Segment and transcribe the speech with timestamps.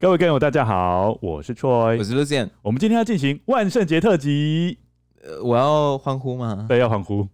[0.00, 2.50] 各位观友，大家好，我是 Troy，我是 Lucien。
[2.62, 4.78] 我们今天要进行万圣节特辑，
[5.24, 6.66] 呃，我要欢呼吗？
[6.68, 7.26] 对，要欢呼。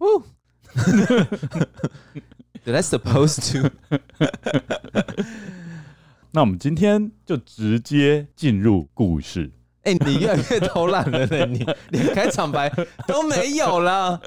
[2.65, 3.69] That's supposed to。
[6.33, 9.51] 那我们今天就直接进入故事。
[9.83, 12.67] 哎、欸，你越来越偷懒了呢， 你连开场白
[13.05, 14.19] 都没有了。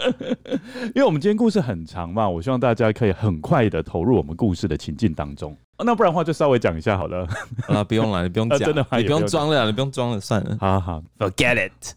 [0.94, 5.58] 因为我们今天故事很长嘛，我希望大家可以很快的投入我们故事的情境当中。
[5.84, 7.26] 那不然的话，就稍微讲一下好了。
[7.68, 8.98] 啊，不用了，你不用 讲、啊，真的吗？
[8.98, 10.56] 你不用装了，你不用装了，算了。
[10.60, 11.94] 好好，Forget it。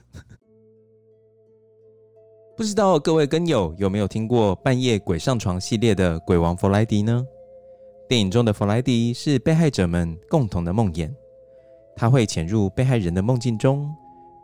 [2.56, 7.26] 不知道各位跟友有没有听过半夜鬼上床系列的《鬼王弗莱迪》呢？
[8.08, 11.10] 电影中的弗莱迪是被害者们共同的梦魇，
[11.96, 13.90] 他会潜入被害人的梦境中，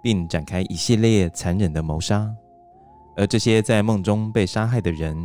[0.02, 2.28] 并展开一系列残忍的谋杀。
[3.18, 5.16] 而这些在梦中被杀害的人，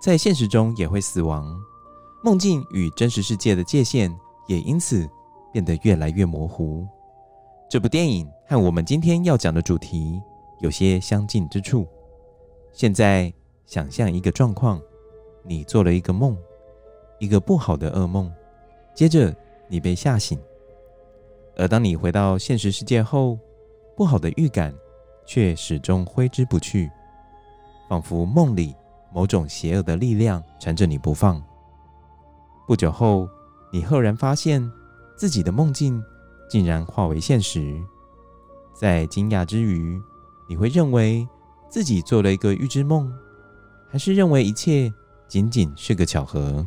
[0.00, 1.46] 在现实中也会死亡。
[2.24, 4.14] 梦境与真实世界的界限
[4.46, 5.08] 也因此
[5.52, 6.86] 变得越来越模糊。
[7.68, 10.22] 这部电影和我们今天要讲的主题
[10.60, 11.84] 有些相近之处。
[12.72, 13.32] 现在
[13.66, 14.80] 想象一个状况：
[15.42, 16.36] 你做了一个梦，
[17.18, 18.32] 一个不好的噩梦，
[18.94, 19.34] 接着
[19.66, 20.38] 你被吓醒。
[21.56, 23.36] 而当你回到现实世界后，
[23.96, 24.72] 不好的预感
[25.26, 26.88] 却始终挥之不去，
[27.88, 28.76] 仿佛梦里
[29.12, 31.42] 某种邪恶的力量缠着你不放。
[32.66, 33.28] 不久后，
[33.70, 34.70] 你赫然发现
[35.16, 36.02] 自己的梦境
[36.48, 37.80] 竟然化为现实。
[38.72, 40.00] 在惊讶之余，
[40.48, 41.26] 你会认为
[41.68, 43.12] 自己做了一个预知梦，
[43.90, 44.92] 还是认为一切
[45.28, 46.66] 仅仅是个巧合？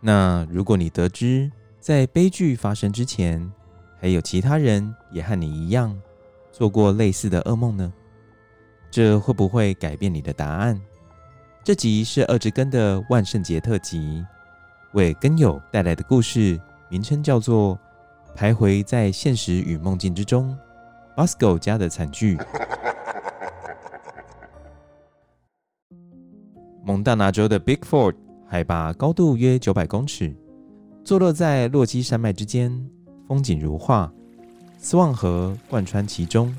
[0.00, 1.50] 那如果你得知
[1.80, 3.52] 在悲剧发生之前，
[4.00, 5.98] 还有其他人也和你一样
[6.52, 7.92] 做过类似的噩梦呢？
[8.90, 10.80] 这会不会改变你的答案？
[11.64, 14.24] 这集是二之根的万圣节特辑。
[14.94, 17.76] 为根友带来的故事名称叫做
[18.38, 20.56] 《徘徊在现实与梦境之中》
[21.26, 22.38] ，Bosco 家的惨剧。
[26.84, 28.14] 蒙大拿州的 Big Ford
[28.46, 30.32] 海拔高度约九百公尺，
[31.02, 32.70] 坐落在落基山脉之间，
[33.26, 34.12] 风景如画。
[34.78, 36.54] 斯旺河贯穿其中，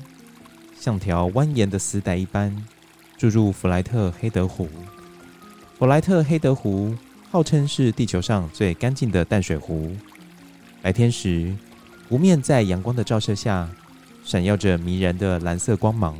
[0.78, 2.54] 像条蜿蜒的丝带一般
[3.16, 4.68] 注入弗莱特黑德湖。
[5.78, 6.94] 弗莱特黑德湖。
[7.30, 9.90] 号称是地球上最干净的淡水湖。
[10.80, 11.54] 白天时，
[12.08, 13.68] 湖面在阳光的照射下，
[14.22, 16.16] 闪耀着迷人的蓝色光芒。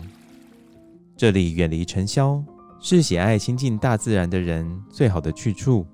[1.16, 2.42] 这里远离尘嚣，
[2.80, 5.86] 是喜爱亲近大自然的人最好的去处。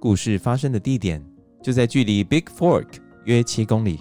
[0.00, 1.24] 故事发生的地点
[1.62, 2.88] 就在距离 Big Fork
[3.24, 4.00] 约七公里，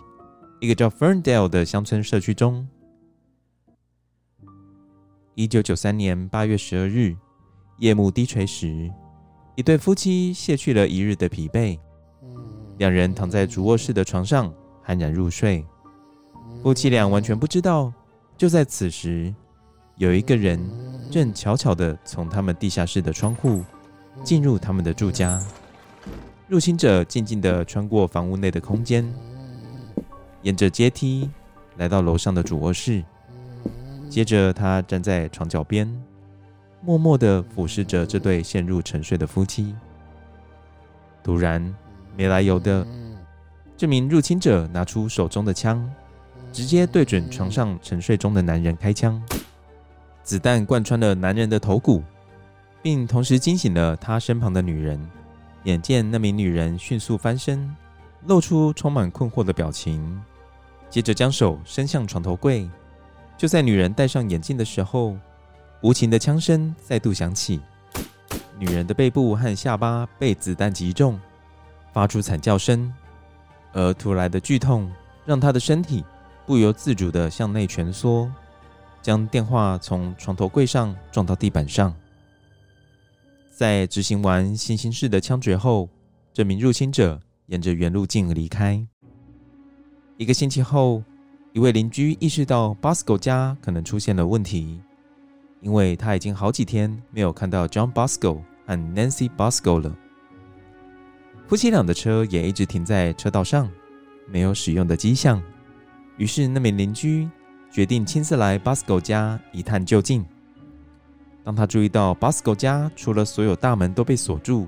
[0.59, 2.68] 一个叫 Ferndale 的乡村社区中。
[5.36, 7.16] 一九九三年八月十二日，
[7.78, 8.92] 夜幕低垂时。
[9.59, 11.78] 一对夫妻卸去了一日的疲惫，
[12.78, 14.50] 两人躺在主卧室的床上
[14.88, 15.66] 酣然入睡。
[16.63, 17.92] 夫妻俩完全不知道，
[18.38, 19.36] 就在此时，
[19.98, 20.57] 有一个人
[21.12, 23.62] 正悄悄地从他们地下室的窗户
[24.24, 25.45] 进入他们的住家。
[26.48, 29.13] 入侵者静静地穿过房屋内的空间，
[30.42, 31.30] 沿着阶梯
[31.75, 33.04] 来到楼上的主卧室，
[34.10, 36.08] 接着他站在床脚边。
[36.81, 39.76] 默默的俯视着这对陷入沉睡的夫妻。
[41.24, 41.76] 突然，
[42.16, 42.86] 没来由的，
[43.76, 45.88] 这名入侵者拿出手中的枪，
[46.52, 49.22] 直接对准床上沉睡中的男人开枪。
[50.24, 52.04] 子弹贯穿了男人的头骨，
[52.81, 55.00] 并同时惊醒了他身旁的女人。
[55.64, 57.76] 眼见那名女人迅速翻身，
[58.28, 60.22] 露出充满困惑的表情，
[60.90, 62.70] 接着将手伸向床头柜。
[63.38, 65.18] 就在女人戴上眼镜的时候，
[65.81, 67.62] 无情的枪声再度响起，
[68.58, 71.18] 女人的背部和下巴被子弹击中，
[71.94, 72.94] 发出惨叫声，
[73.72, 74.92] 而突来的剧痛
[75.26, 76.04] 让她的身体
[76.46, 78.30] 不由自主地向内蜷缩，
[79.02, 81.96] 将电话从床头柜上撞到地板上。
[83.50, 85.88] 在执行完行刑式的枪决后，
[86.34, 88.86] 这名入侵者沿着原路径离开。
[90.18, 91.02] 一个星期后，
[91.54, 94.81] 一位邻居意识到 Bosco 家可能出现了问题，
[95.61, 99.95] 因为他已经好几天没有看到 John Bosco 和 Nancy Bosco 了。
[101.47, 103.69] 夫妻俩的车也一直停在车道上，
[104.27, 105.41] 没有使用的迹象。
[106.17, 107.29] 于是，那名邻居
[107.71, 110.23] 决定亲自来 Bosco 家一探究竟。
[111.44, 114.67] 当他注意到 Bosco 家除了所有大门都被锁住，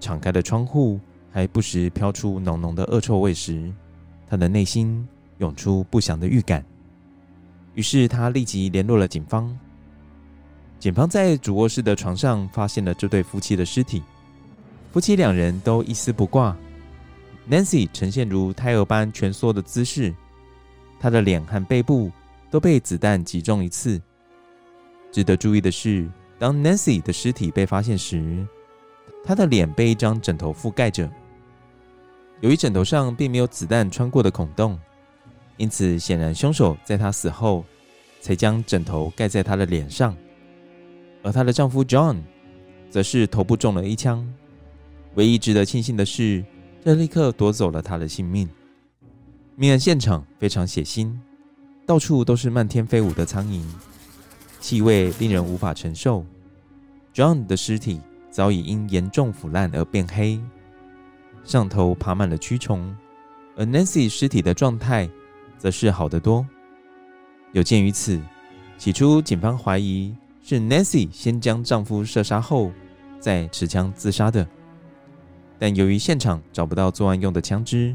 [0.00, 0.98] 敞开的窗户
[1.30, 3.72] 还不时飘出浓浓的恶臭味时，
[4.26, 5.06] 他的内心
[5.38, 6.64] 涌出不祥的预感。
[7.74, 9.56] 于是他立即联络了警方。
[10.78, 14.00] 警方在主卧室的床上发现了这对夫妻的尸体，
[14.92, 16.56] 夫妻两人都一丝不挂。
[17.50, 20.14] Nancy 呈现如胎儿般蜷缩的姿势，
[21.00, 22.12] 她的脸和背部
[22.48, 24.00] 都被子弹击中一次。
[25.10, 26.08] 值得注意的是，
[26.38, 28.46] 当 Nancy 的尸体被发现时，
[29.24, 31.10] 她的脸被一张枕头覆盖着。
[32.40, 34.78] 由于枕头上并没有子弹穿过的孔洞，
[35.56, 37.64] 因此显然凶手在她死后
[38.20, 40.14] 才将枕头盖在她的脸上。
[41.22, 42.18] 而她的丈夫 John
[42.90, 44.26] 则是头部中了一枪。
[45.14, 46.44] 唯一值得庆幸的是，
[46.84, 48.48] 这立刻夺走了他的性命。
[49.56, 51.12] 命案现场非常血腥，
[51.84, 53.62] 到处都是漫天飞舞的苍蝇。
[54.60, 56.24] 气味令人无法承受。
[57.12, 58.00] John 的尸体
[58.30, 60.40] 早已因严重腐烂而变黑，
[61.42, 62.96] 上头爬满了蛆虫，
[63.56, 65.08] 而 Nancy 尸体的状态
[65.56, 66.46] 则是好得多。
[67.52, 68.20] 有鉴于此，
[68.76, 70.14] 起初警方怀疑
[70.48, 72.72] 是 Nancy 先将丈夫射杀后
[73.20, 74.48] 再持枪自杀的，
[75.58, 77.94] 但由于现场找不到作案用的枪支，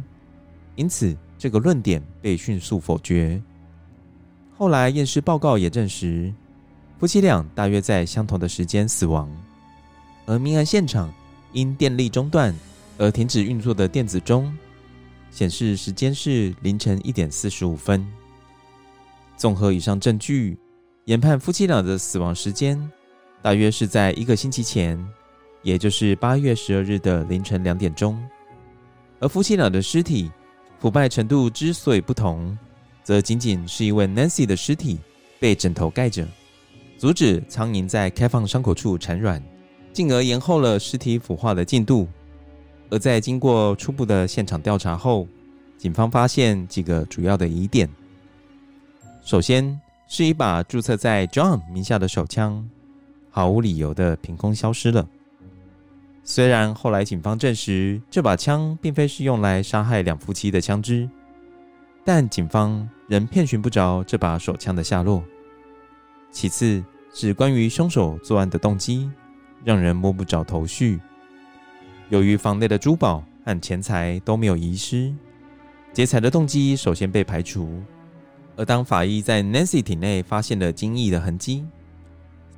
[0.76, 3.42] 因此这个论点被迅速否决。
[4.56, 6.32] 后来验尸报告也证实。
[7.00, 9.28] 夫妻俩大约在相同的时间死亡，
[10.28, 11.12] 而命案现场
[11.54, 12.54] 因电力中断
[13.00, 14.56] 而停止运作的电子钟
[15.32, 18.06] 显示时间是凌晨一点四十五分。
[19.36, 20.56] 综合以上证据，
[21.06, 22.80] 研判夫妻俩的死亡时间
[23.42, 24.98] 大约是在一个星期前，
[25.62, 28.18] 也就是八月十二日的凌晨两点钟。
[29.20, 30.32] 而夫妻俩的尸体
[30.80, 32.58] 腐败程度之所以不同，
[33.04, 34.98] 则仅仅是因为 Nancy 的尸体
[35.42, 36.26] 被枕头盖着。
[36.98, 39.44] 阻止苍蝇在开放伤口处产卵，
[39.92, 42.08] 进而延后了尸体腐化的进度。
[42.90, 45.28] 而在经过初步的现场调查后，
[45.78, 47.90] 警方发现几个主要的疑点。
[49.22, 49.78] 首先
[50.08, 52.70] 是一把注册在 John 名下的手枪，
[53.30, 55.08] 毫无理由的凭空消失了。
[56.24, 61.10] 虽然后来警方证实这把枪并非是用来杀害两夫妻的枪支，
[62.06, 65.24] 但警方仍遍寻不着这把手枪的下落。
[66.32, 66.84] 其次。
[67.16, 69.08] 是关于凶手作案的动机，
[69.64, 71.00] 让人摸不着头绪。
[72.10, 75.14] 由于房内的珠宝和钱财都没有遗失，
[75.94, 77.84] 劫财的动机首先被排除。
[78.56, 81.66] 而当法医在 Nancy 体内发现了精液的痕迹，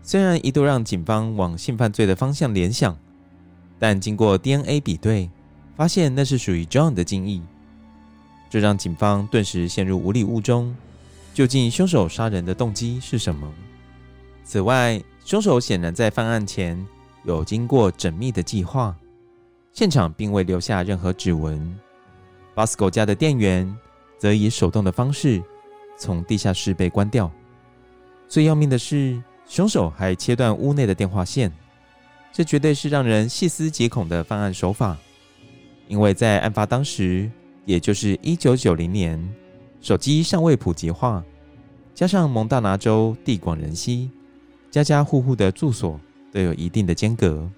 [0.04, 2.98] 虽然一度让警方往性犯罪的方向联想，
[3.80, 5.30] 但经过 DNA 比对，
[5.76, 7.42] 发现那是属于 John 的精液，
[8.50, 10.76] 这让警方顿时陷入无里雾中。
[11.34, 13.52] 究竟凶手杀人的动机是什么？
[14.46, 16.82] 此外，凶手显然在犯案前
[17.26, 18.96] 有经过缜密的计划，
[19.74, 21.78] 现场并未留下任何指纹。
[22.56, 23.76] Bosco 家的店员
[24.18, 25.44] 则以手动的方式
[25.98, 27.32] 从地下室被关掉。
[28.28, 31.52] 最要命的是，凶手还切断屋内的电话线，
[32.32, 34.98] 这绝对是让人细思极恐的犯案手法。
[35.88, 37.30] 因为在案发当时，
[37.66, 39.36] 也就是一九九零年，
[39.82, 41.24] 手机尚未普及化，
[41.94, 44.10] 加上蒙大拿州地广人稀。
[44.72, 46.00] 家家户户的住所
[46.34, 47.50] 都有一定的间隔，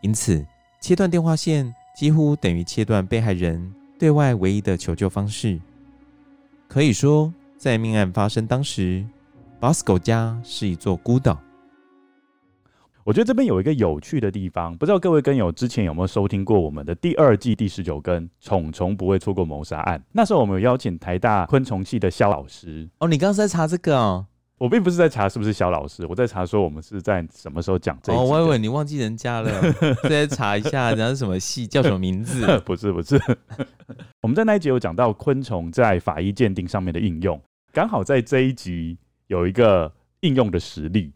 [0.00, 0.44] 因此
[0.80, 5.60] 切断电话线几乎等于切断被害人对外唯一的求救方式。
[6.66, 7.32] 可以说，
[7.64, 9.02] 在命案发生当时
[9.58, 11.40] ，Bosco 家是一座孤岛。
[13.04, 19.98] 我觉得这边有一个有趣的地方，不知道各位跟友之前有没有收听过我们的第二季第十九根《虫虫不会错过谋杀案》？
[20.12, 22.86] 那时候我们有邀请台大昆虫系的肖老师。
[22.98, 24.26] 哦，你刚刚在查这个哦。
[24.58, 28.22] 我并不是在查是不是肖老师，我在查说我们是在什么时候讲这一集。
[28.22, 29.50] 哦，我以为你忘记人家了，
[30.06, 32.46] 再查一下人家是什么系，叫什么名字？
[32.66, 33.18] 不 是不是，
[34.20, 37.38] 我们在那一集有讲到昆虫在法医鉴定上面的应用，
[37.74, 41.12] 刚好在这一集有一个应用的实例。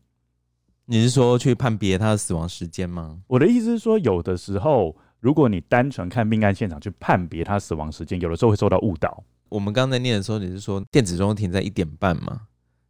[0.87, 3.21] 你是说去判别他的死亡时间吗？
[3.29, 9.23] 我的意思是说，有的时候如果你单纯看命案现场去判别他死亡时间，有的时候会受到误导。
[9.49, 12.41] 我们刚才念的时候，你是说电子钟停在一点半嘛？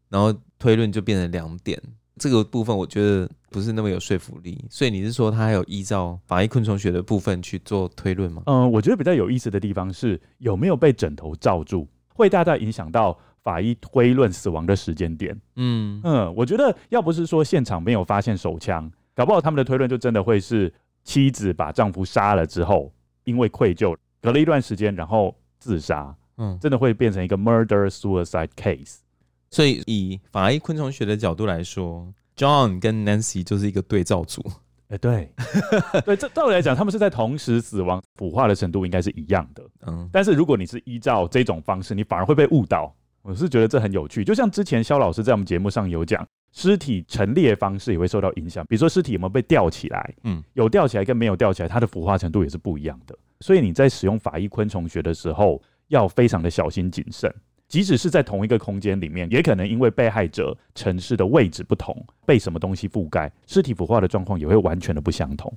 [0.08, 1.78] 然后推论就变成两点，
[2.16, 4.64] 这个部分我觉得不是那么有说服力。
[4.70, 8.44] 所以你是说他还有依照法医昆虫学的部分去做推论吗？
[8.46, 13.18] 嗯，我觉得比较有意思的地方是有没有被枕头罩住，会大大影响到
[13.49, 15.35] 法医推论死亡的时间点。
[15.57, 20.71] 嗯嗯，我觉得要不是说现场没有发现手枪，搞不好他们的推论就真的会是
[21.02, 22.93] 妻子把丈夫杀了之后，
[23.25, 26.14] 因为愧疚，隔了一段时间然后自杀。
[26.37, 28.99] 嗯，真的会变成一个 murder suicide case。
[29.50, 34.45] 所以，以法医昆虫学的角度来说，John 跟 Nancy 就是一个对照组。
[34.88, 35.33] 哎、欸，对，
[36.05, 39.62] 对，这道理来讲，他们是在同时死亡，腐化的程度应该是一样的。
[39.87, 42.95] 嗯，但是如果你是依照这种方式，你反而会被误导。
[43.28, 44.25] 我是觉得这很有趣。
[44.25, 48.64] 就像之前肖老师在我们节目上有讲，尸体陈列方式也会受到影响。
[48.66, 50.14] 比如说，尸体有没有被吊起来？
[50.25, 53.14] 嗯，有吊起来跟没有吊起来，它的腐化程度也是不一样的。
[53.40, 57.30] 所以你在使用法医昆虫学的时候，要非常的小心谨慎。
[57.68, 61.94] 即使是在同一个空间里面，也可能因为被害者城市的位置不同，
[62.25, 65.54] 被什么东西覆盖，尸体腐化的状况也会完全的不相同。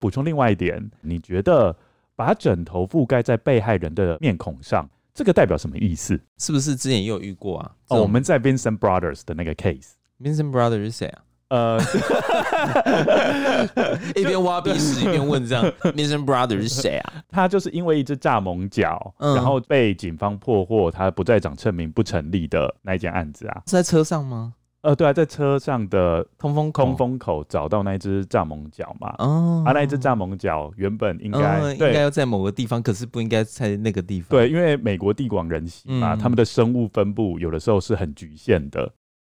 [0.00, 1.76] 补充另外一点，你觉得
[2.16, 6.18] 把枕头覆盖在被害人的面孔上，这个代表什么意思？
[6.38, 7.70] 是不是之前也有遇过啊？
[7.88, 11.22] 哦，我们在 Vincent Brothers 的那个 case，Vincent Brothers 是谁啊？
[11.48, 11.80] 呃，
[14.14, 17.24] 一边挖鼻屎一边问这样，Vincent Brothers 是谁啊？
[17.30, 23.62] 他就是因为一只蚱蜢脚，嗯、然后被警方破获，他不在场证明不成立的那一件案子啊。
[23.66, 24.52] 是在车上吗？
[24.82, 29.12] 呃，对啊，在车上的通风口，通风口找到那只蚱蜢脚嘛。
[29.18, 34.30] 哦，啊，那一只蚱蜢脚原本应该、哦、应该要在某个地方，可是不应该在那个地方。
[34.30, 38.88] 对，因为美国地广人稀嘛，嗯、他们的生物分布有的时候是很局限的。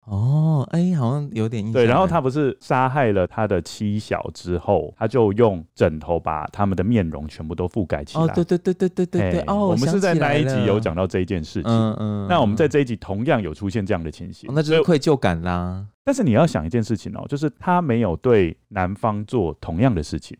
[0.04, 1.74] 哦，哎、欸，好像有点印象。
[1.74, 8.24] 对，然后他不是杀害了他的妻小之后，他就用枕头把他们的面容全部都覆盖起来。
[8.24, 9.40] 哦，对对对对对对对。
[9.46, 11.70] 哦，我们是在那一集有讲到这一件事情。
[11.70, 12.26] 嗯嗯。
[12.28, 15.86] 那我们在这一集同样有出现这样的情形，哦、那就是愧疚感啦。
[16.02, 20.36] 但是你要想一件事情哦，就是他没有对男方做同样的事情，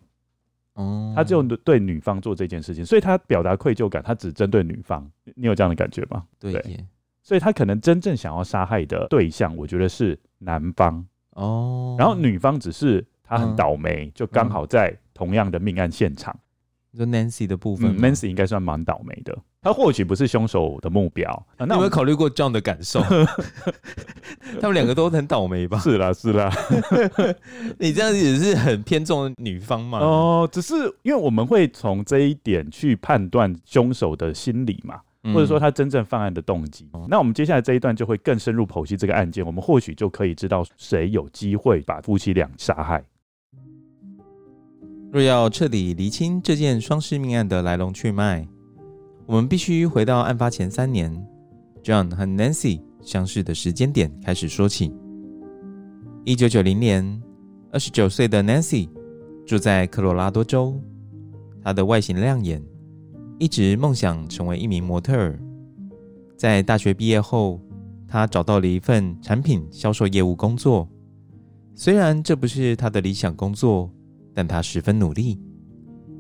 [0.75, 5.09] 哦，他就对女方做这件事情，所以他表达愧疚感，他只针对女方。
[5.37, 6.25] 你有这样的感觉吗？
[6.41, 6.53] 对。
[6.53, 6.85] 对
[7.23, 16.37] 所以他可能真正想要杀害的对象，我觉得是男方哦，然后女方只是她很倒霉，嗯、就刚好在同样的命案现场。
[16.95, 21.31] 就 Nancy 的部分、嗯、，Nancy 应该算蛮倒霉的，他或许不是凶手的目标。
[21.57, 23.01] 啊、那有没有考虑过 John 的感受？
[24.61, 25.79] 他们两个都很倒霉吧？
[25.81, 26.53] 是啦，是啦。
[27.81, 30.01] 你这样子也是很偏重女方嘛？
[30.05, 35.01] 哦，只是因为我们会从这一点去判断凶手的心理嘛。
[35.25, 43.05] 或者说他真正犯案的动机，嗯、那我们接下来这一段就会更深入剖析这个案件，我们或许就可以知道谁有机会把夫妻俩杀害。
[45.13, 48.45] 若要彻底厘清这件双尸命案的来龙去脉，
[49.27, 51.15] 我们必须回到案发前三年
[51.85, 54.93] ，John 和 Nancy 相识的时间点开始说起。
[56.25, 57.23] 一九九零年，
[57.71, 58.89] 二十九岁的 Nancy
[59.47, 60.81] 住在科罗拉多州，
[61.63, 62.61] 她的外形亮眼。
[63.43, 65.37] 一直梦想成为一名模特儿。
[66.37, 67.61] 在大学毕业后，
[68.07, 70.89] 他找到了一份产品销售业务工作。
[71.75, 73.91] 虽然这不是他的理想工作，
[74.33, 75.41] 但他十分努力。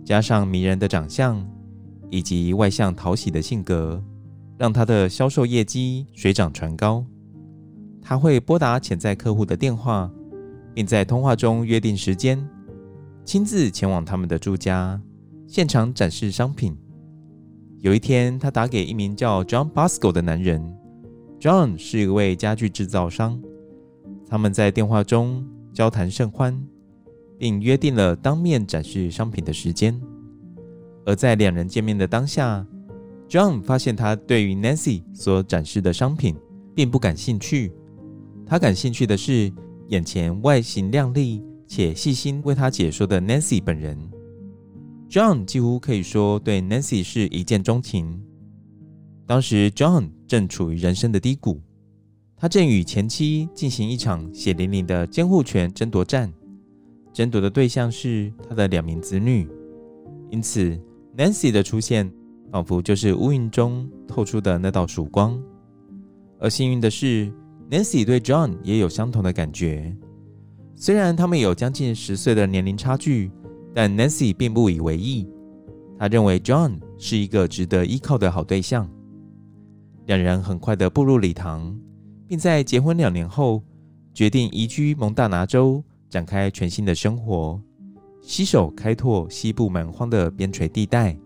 [0.05, 1.49] 加上迷人的长相
[2.11, 4.02] 以及外向讨喜的性格，
[4.59, 7.07] 让他的销售业绩水涨船高。
[8.00, 10.11] 他会拨打潜在客户的电话，
[10.75, 12.45] 并在通话中约定时间，
[13.25, 15.00] 亲自前往他们的住家，
[15.47, 16.76] 现场展示商品。
[17.83, 20.62] 有一天，他打给一名叫 John Bosco 的男人。
[21.41, 23.43] John 是一位家具制造商。
[24.29, 26.57] 他们在电话中交谈甚欢，
[27.37, 30.01] 并约定了当面展示商品的时间。
[31.05, 32.65] 而在两人见面的当下
[33.29, 36.37] ，John 发现他对于 Nancy 所展示的商品
[36.77, 37.73] 并不感兴趣。
[38.47, 39.53] 他感兴趣的是
[39.89, 43.99] 眼前外形靓丽且细心为他解说的 Nancy 本人。
[45.12, 48.19] John 几乎可以说对 Nancy 是一见钟情。
[49.26, 51.61] 当时 John 正处于人生的低谷，
[52.35, 56.33] 他正与前妻进行一场血淋淋的监护权争夺战，
[57.12, 59.47] 争夺的对象是他的两名子女。
[60.31, 60.81] 因此
[61.14, 62.11] ，Nancy 的出现
[62.50, 65.38] 仿佛就是乌云中透出的那道曙光。
[66.40, 67.31] 而幸运的是
[67.71, 69.95] Nancy 对 John 也有相同的感觉。
[70.75, 73.31] 虽然他们有将近十岁的年龄差距，
[73.75, 75.29] 但 Nancy 并不以为意。
[75.99, 78.88] 她认为 John 是一个值得依靠的好对象。
[80.07, 81.79] 两人很快的步入礼堂，
[82.26, 83.62] 并在结婚两年后，
[84.12, 87.61] 决定移居蒙大拿州，展开全新的生活，
[88.21, 91.17] 携手开拓西部蛮荒的边陲地带。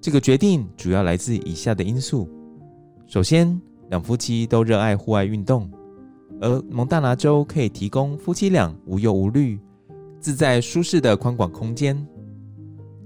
[0.00, 2.28] 这个决定主要来自以下的因素：
[3.06, 5.70] 首先，两夫妻都热爱户外运动，
[6.40, 9.60] 而蒙大拿州可以提供夫妻俩无忧无虑、
[10.20, 12.06] 自在舒适的宽广空间。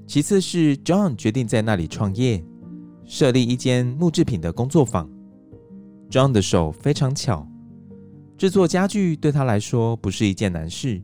[0.06, 2.44] 其次是 John 决定在那里创业。
[3.06, 5.06] 设立一间木制品的工作坊。
[6.10, 7.46] John 的手非常巧，
[8.38, 11.02] 制作家具对他来说不是一件难事。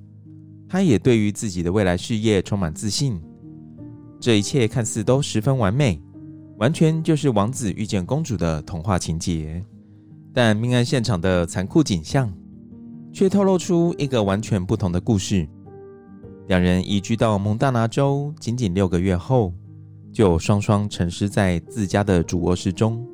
[0.67, 3.21] 他也对于自己的未来事业充满自信。
[4.19, 6.01] 这一切看似都十分完美，
[6.57, 9.63] 完全就是王子遇见公主的童话情节。
[10.33, 12.33] 但命案现场的残酷景象，
[13.13, 15.47] 却透露出一个完全不同的故事。
[16.51, 19.55] 两人移居到蒙大拿州仅仅六个月后，
[20.13, 23.07] 就双双沉尸在自家的主卧室中。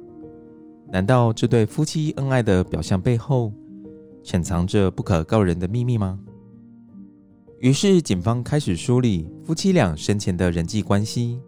[0.91, 3.53] 难道这对夫妻恩爱的表象背后，
[4.23, 6.19] 潜藏着不可告人的秘密吗？
[7.61, 11.39] 于是，警方开始梳理夫妻俩生前的人际关系，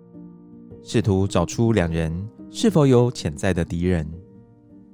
[0.83, 2.13] 试图找出两人
[2.51, 4.07] 是否有潜在的敌人。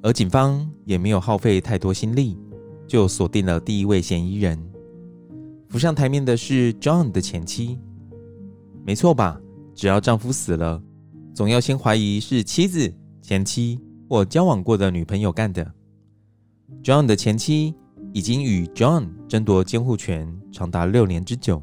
[0.01, 2.39] 而警方也没有耗费太多心力，
[2.87, 4.57] 就锁定了第一位嫌疑人。
[5.75, 7.81] 浮上台面的是 John 的前妻，
[8.87, 9.41] 没错吧？
[9.75, 10.81] 只要丈夫死了，
[11.35, 15.69] 总要先怀疑是妻子、前妻或交往过的女朋友干的。
[16.85, 17.75] John 的前妻
[18.13, 21.61] 已经与 John 争夺监护权长达六年之久，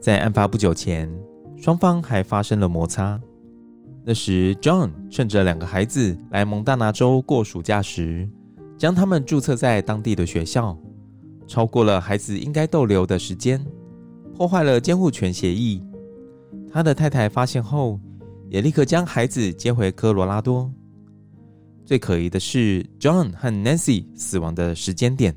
[0.00, 1.08] 在案发不久前，
[1.56, 3.20] 双方还发生了摩擦。
[4.02, 8.28] 那时，John 趁着两个孩子来蒙大拿州过暑假时，
[8.76, 10.76] 将他们注册在当地的学校，
[11.46, 13.64] 超过了孩子应该逗留的时间，
[14.34, 15.82] 破坏了监护权协议。
[16.72, 18.00] 他的太太发现后，
[18.48, 20.70] 也立刻将孩子接回科罗拉多。
[21.84, 25.36] 最可疑的是，John 和 Nancy 死亡的时间点，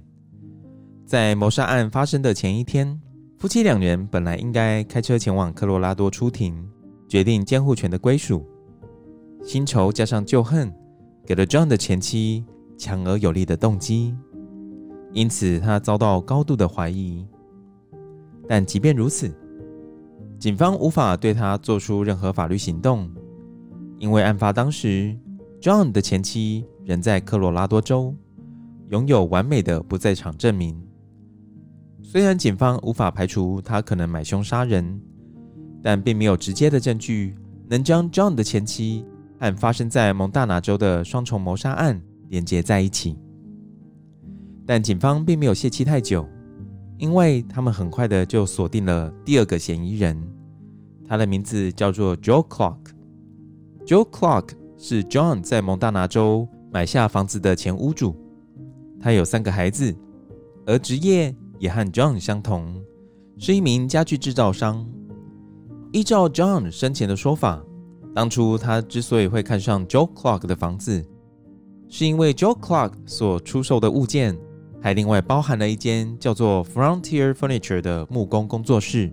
[1.05, 2.99] 在谋杀案发生的前一天，
[3.37, 6.55] 夫妻两人本来应该开车前往科罗拉多出庭，
[7.07, 8.47] 决定监护权的归属。
[9.43, 10.73] 新仇加上旧恨，
[11.25, 12.43] 给了 John 的前妻
[12.77, 14.15] 强而有力的动机，
[15.13, 17.25] 因此他遭到高度的怀疑。
[18.47, 19.33] 但即便如此，
[20.39, 23.09] 警方无法对他做出任何法律行动，
[23.97, 25.17] 因为案发当时
[25.59, 28.15] ，John 的前妻仍在科罗拉多州，
[28.89, 30.79] 拥有完美的不在场证明。
[32.03, 35.01] 虽然警方无法排除他可能买凶杀人，
[35.83, 37.35] 但并没有直接的证据
[37.67, 39.05] 能将 John 的前妻
[39.39, 43.17] 和发生在蒙大拿州的双重谋杀案连接在一起。
[44.67, 46.27] 但警方并没有泄气太久。
[46.99, 50.19] 因为他们很快的就锁定了第二个嫌疑人，
[51.07, 52.77] 他的名字叫做 Joe Clark。
[53.85, 54.49] Joe Clark
[54.79, 58.15] 是 John 在蒙大拿州买下房子的前屋主，
[58.99, 59.95] 他有三个孩子，
[60.65, 62.83] 而职业也和 John 相同，
[63.37, 64.83] 是一名家具制造商。
[65.91, 67.63] 依照 John 生前的说法，
[68.15, 71.05] 当初他之所以会看上 Joe Clark 的房子，
[71.89, 74.35] 是因为 Joe Clark 所出售的物件。
[74.87, 79.11] 还另外包含了一间叫做 Frontier Furniture 的木工工作室。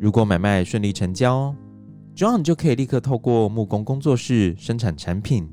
[0.00, 1.54] 如果买卖顺利成交
[2.16, 5.46] ，John 就可以立刻透过木工工作室生产产品。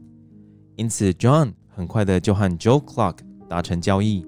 [0.78, 3.18] 因此，John 很快的就和 Joe Clark
[3.50, 4.26] 达成交易。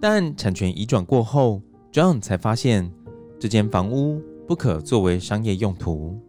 [0.00, 2.90] 但产权移转过后，John 才发现
[3.38, 6.20] 这间房屋不可作为商业用途。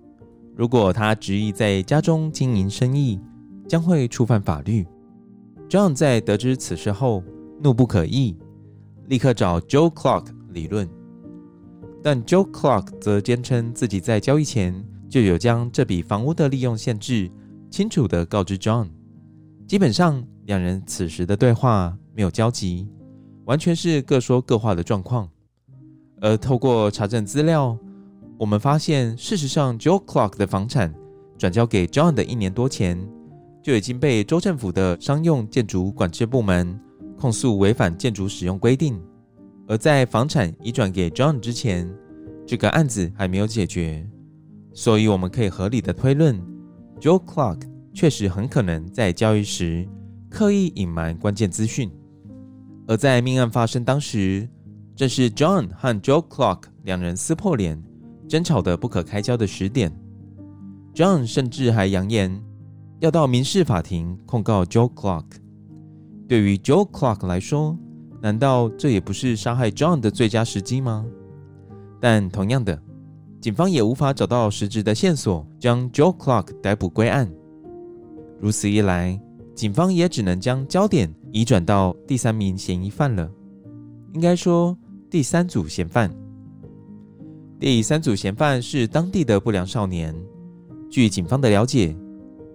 [0.56, 3.20] 如果他执意在家中经营生意，
[3.68, 4.86] 将会触犯法律。
[5.68, 7.24] John 在得知此事后，
[7.60, 8.36] 怒不可遏，
[9.08, 10.88] 立刻找 Joe Clark 理论，
[12.04, 17.32] 但 Joe Clark 则坚称自己在交易前就有将这笔房屋的利用限制
[17.72, 18.90] 清楚地告知 John。
[19.68, 22.88] 基本上，两人此时的对话没有交集，
[23.46, 25.28] 完全是各说各话的状况。
[26.22, 27.78] 而透过查证资料，
[28.38, 30.94] 我们发现，事实上，Joe Clark 的房产
[31.38, 32.98] 转交给 John 的一年多前，
[33.62, 36.80] 就已经被州政府的商用建筑管制部门。
[37.20, 39.02] 控诉违反建筑使用规定，
[39.68, 41.92] 而在房产移转给 John 之前，
[42.46, 44.08] 这个案子还没有解决，
[44.74, 46.40] 所以我们可以合理的推论
[47.02, 49.88] ，Joe Clark 确实很可能在交易时
[50.30, 51.92] 刻意隐瞒关键资讯。
[52.88, 54.48] 而在命案发生当时，
[54.96, 57.84] 正是 John 和 Joe Clark 两人撕破脸、
[58.30, 59.92] 争吵得不可开交的时点。
[60.94, 62.42] John 甚至还扬言
[63.00, 65.26] 要到民事法庭控告 Joe Clark。
[66.28, 67.78] 对于 Joe Clark 来说，
[68.22, 71.06] 难道这也不是杀害 John 的最佳时机吗？
[72.00, 72.80] 但同样的，
[73.40, 77.32] 警方也无法找到实质的线索，将 Joe Clark 逮捕归案。
[78.40, 79.20] 如此一来，
[79.56, 83.30] 警方也只能将焦点移转到第三名嫌疑犯了。
[84.14, 84.78] 应该说，
[85.10, 86.12] 第三组嫌犯。
[87.60, 90.14] 第三组嫌犯是当地的不良少年。
[90.90, 91.96] 据警方的了解，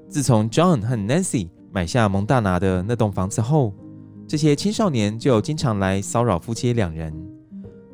[0.09, 3.73] 自从 John 和 Nancy 买下蒙大拿的那栋房子后，
[4.29, 7.13] 这些青少年就经常来骚扰夫妻两人。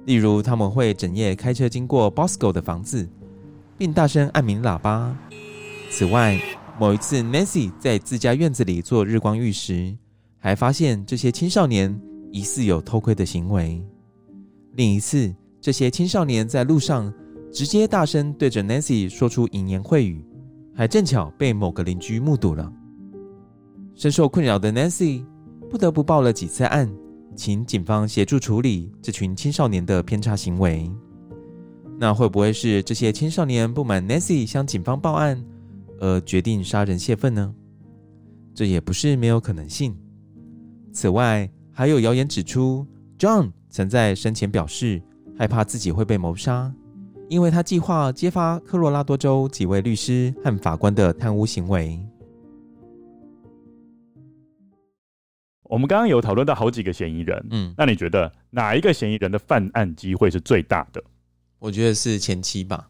[0.05, 3.09] 例如，他们会整夜开车经过 Bosco 的房子，
[3.77, 5.17] 并大声按鸣喇叭。
[5.91, 6.41] 此外，
[6.77, 9.97] 某一次，Nancy 在自家院子里做日光浴时，
[10.39, 11.97] 还发现这些青少年
[12.33, 13.81] 疑似有偷窥的行为。
[14.75, 17.13] 另一次，这些青少年在路上
[17.53, 20.25] 直接大声对着 Nancy 说出淫言秽语，
[20.75, 22.73] 还正巧被某个邻居目睹了。
[23.99, 25.25] 深受困扰的 Nancy
[25.69, 26.89] 不得不报了几次案。
[27.35, 30.89] 请警方协助处理这群青少年的偏差行为。
[31.99, 35.45] 那会不会是这些青少年不满 Nancy 向警方报案，
[35.99, 37.53] 而决定杀人泄愤呢？
[38.55, 39.97] 这也不是没有可能性。
[40.93, 42.87] 此外，还有谣言指出
[43.19, 45.03] ，John 曾在生前表示
[45.37, 46.73] 害怕自己会被谋杀，
[47.29, 52.01] 因为他计划揭发科罗拉多州几位律师和法官的贪污行为。
[55.69, 61.03] 我们刚刚有讨论到好几个嫌疑人，嗯，那你觉得哪一个嫌疑人的犯案机会是最大的？
[61.59, 62.89] 我觉得是前妻吧。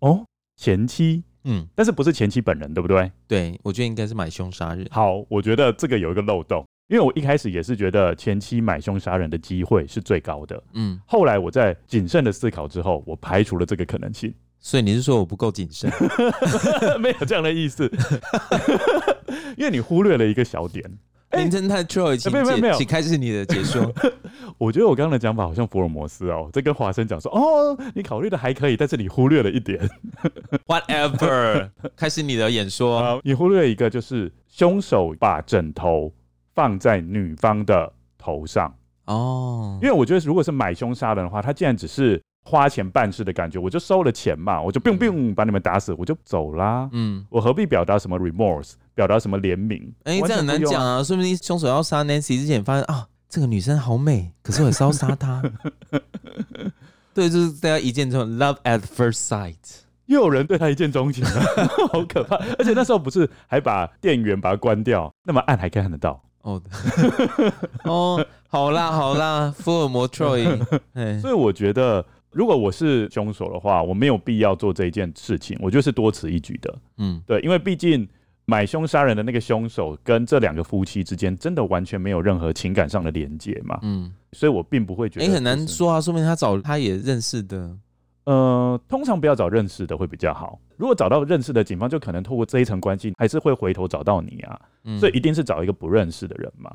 [0.00, 0.24] 哦，
[0.56, 3.10] 前妻，嗯，但是不是前妻本人，对不对？
[3.26, 4.86] 对，我觉得应该是买凶杀人。
[4.90, 14.32] 好，我觉得这个有一个漏洞，因为我一开始也是觉得前妻买凶杀人的机会是最高的，嗯，后来我在谨慎的思考之后，我排除了这个可能性。
[14.60, 15.90] 所以你是说我不够谨慎？
[17.00, 17.88] 没有这样的意思，
[19.56, 20.84] 因为你忽略了一个小点。
[21.36, 23.92] 名侦探 Troy，请解，请开始你的解说。
[24.56, 29.78] 我觉得我刚刚的讲法好像福尔摩斯哦，在跟华生讲说：“哦，你考虑的还可以，但是你忽略了一点。
[30.66, 33.02] ”Whatever，开始你的演说。
[33.02, 36.12] Uh, 你忽略了一个，就是凶手把枕头
[36.54, 39.74] 放在女方的头上哦。
[39.74, 39.84] Oh.
[39.84, 42.20] 因为我觉得，如果是买凶杀人的话，他竟然只是。
[42.44, 46.88] 花钱办事的感觉，我就收了钱嘛，我就 biu biu 把你们打死，我就走啦。
[46.92, 49.80] 嗯，我何必表达什么 remorse，表达什么怜悯？
[50.02, 51.00] 哎、欸，这很难讲啊。
[51.04, 55.40] 说不定凶手要杀 Nancy 之前，发现啊，这个女生好美，可是我是要杀她。
[57.14, 59.54] 对，就是大家一见钟 love at first sight，
[60.06, 61.30] 又有人对她一见钟情了，
[61.92, 62.34] 好可怕。
[62.58, 66.20] 而且那时候不是还把电源把它关掉，那么暗还可以看得到。
[66.42, 66.60] 哦，
[67.86, 70.60] 哦，好啦好啦，福尔摩 Troy。
[71.20, 72.04] 所以我觉得。
[72.30, 76.78] 如果我是凶手的话，我没有必要做这一件事情，我觉得是多此一举的。
[76.98, 78.06] 嗯，对，因为毕竟
[78.50, 83.78] 买凶杀人的那个凶手跟这两个夫妻之间真的完全没有任何情感上的连接嘛。
[83.82, 85.26] 嗯，所以我并不会觉得。
[85.26, 87.76] 你、欸，很难说啊，说明他找他也认识的。
[88.24, 90.58] 呃，通常不要找认识的会比较好。
[90.78, 94.58] 如果找到认识的，警方就可能透过这一层关系，还是会回头找到你啊。
[94.84, 96.74] 嗯，所以一定是找一个不认识的人嘛。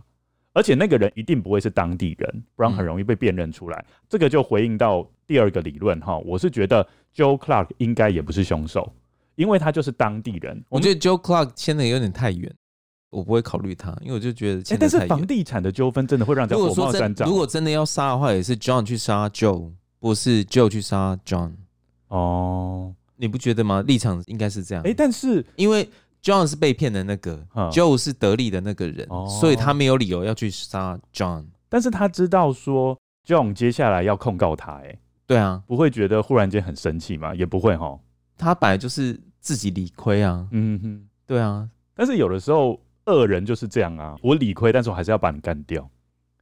[0.54, 3.84] 而且那个人一定不会是当地人，不然很容易被辨认出来。
[3.90, 8.94] 嗯、这个就回应到第二个理论哈，我是觉得 Joe Clark 应该也不是凶手，
[9.36, 10.64] 因为他就是当地人。
[10.70, 12.54] 我觉得 Joe Clark 签的有点太远，
[13.10, 15.00] 我不会考虑他，因为我就觉得牵得太远。
[15.00, 17.28] 但是房地产的纠纷真的会让人火冒三丈。
[17.28, 21.54] 如果真的要杀的话，也是 John 去杀 Joe，不是 Joe 去杀 John。
[22.08, 23.84] 哦，你不觉得吗？
[23.86, 24.84] 立场应该是这样。
[24.84, 25.90] 哎，但是因为。
[26.24, 31.44] John 是被骗的那个、嗯、，Joe 是得利的那个人，哦、所以他没有理由要去杀 John。
[31.68, 37.36] 但是他知道说 John 接下来要控告他，哎，对啊，不会觉得忽然间很生气吗？
[37.36, 38.00] 也不会哈。
[38.44, 41.70] 他本来就是自己理亏啊，嗯哼，对啊。
[41.96, 45.90] 但是有的时候恶人就是这样啊，我理亏，但是我还是要把你干掉，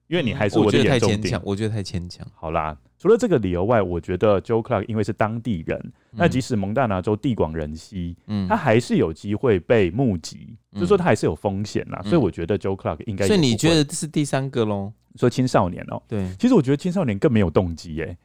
[0.08, 1.10] 因为你还是我的眼中钉。
[1.10, 2.28] 我觉得太牵强，我觉得太牵强。
[2.34, 2.78] 好啦。
[2.98, 12.00] 除了这个理由外，我觉得 Joe Clark 因为是当地人，嗯、那即使蒙大拿州地广人稀，嗯，他还是有机会被募集，嗯、就是说他还是有风险啦。
[12.04, 13.26] 嗯、所以我觉得 Joe Clark 应该。
[13.26, 14.94] 所以你觉得这是第三个喽？
[15.16, 18.16] 说青少年哦、喔，对，其实我觉得青少年更没有动机耶，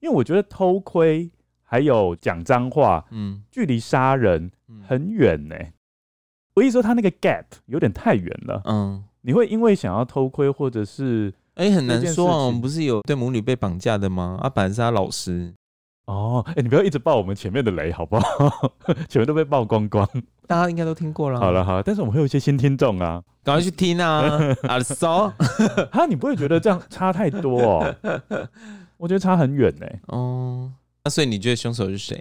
[0.00, 1.30] 因为我觉得偷窥
[1.64, 4.50] 还有讲脏话，嗯，距离杀人
[4.86, 5.56] 很远呢。
[6.54, 11.32] 我意思说他那个 gap 有点太远了，嗯，你会因为想要偷窥或者是。
[11.54, 12.36] 哎、欸，很难说啊。
[12.46, 14.38] 我们不是有对母女被绑架的吗？
[14.42, 15.54] 啊，本来是他老师。
[16.06, 18.72] 哦，哎、欸，你不要一直爆我们前面的雷，好不好？
[19.08, 20.04] 前面都被爆光光，
[20.48, 21.38] 大家应该都听过了。
[21.38, 24.38] 好了，好了，但是我们会有一些新听众啊，赶快去听啊！
[24.68, 25.32] 啊，搜
[25.92, 27.94] 哈，你不会觉得这样差太多哦？
[28.96, 29.86] 我觉得差很远呢。
[30.08, 30.72] 哦，
[31.06, 32.18] 那所以你觉得凶手是谁？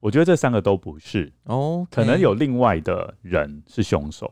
[0.00, 1.32] 我觉得这三个都不是。
[1.44, 4.28] 哦，可能有另外的人是凶手。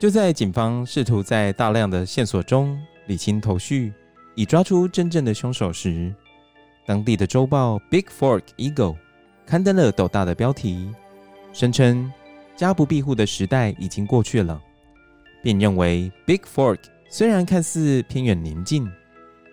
[0.00, 3.92] 就在警方试图在大量的线索中理清头绪，
[4.34, 6.12] 以抓出真正的凶手时，
[6.84, 8.94] 当地的周报《Big Fork Eagle》
[9.46, 10.90] 刊登了斗大的标题，
[11.52, 12.12] 声称
[12.56, 14.60] 家不闭户的时代已经过去了，
[15.40, 18.90] 并认为 Big Fork 虽然看似偏远宁静，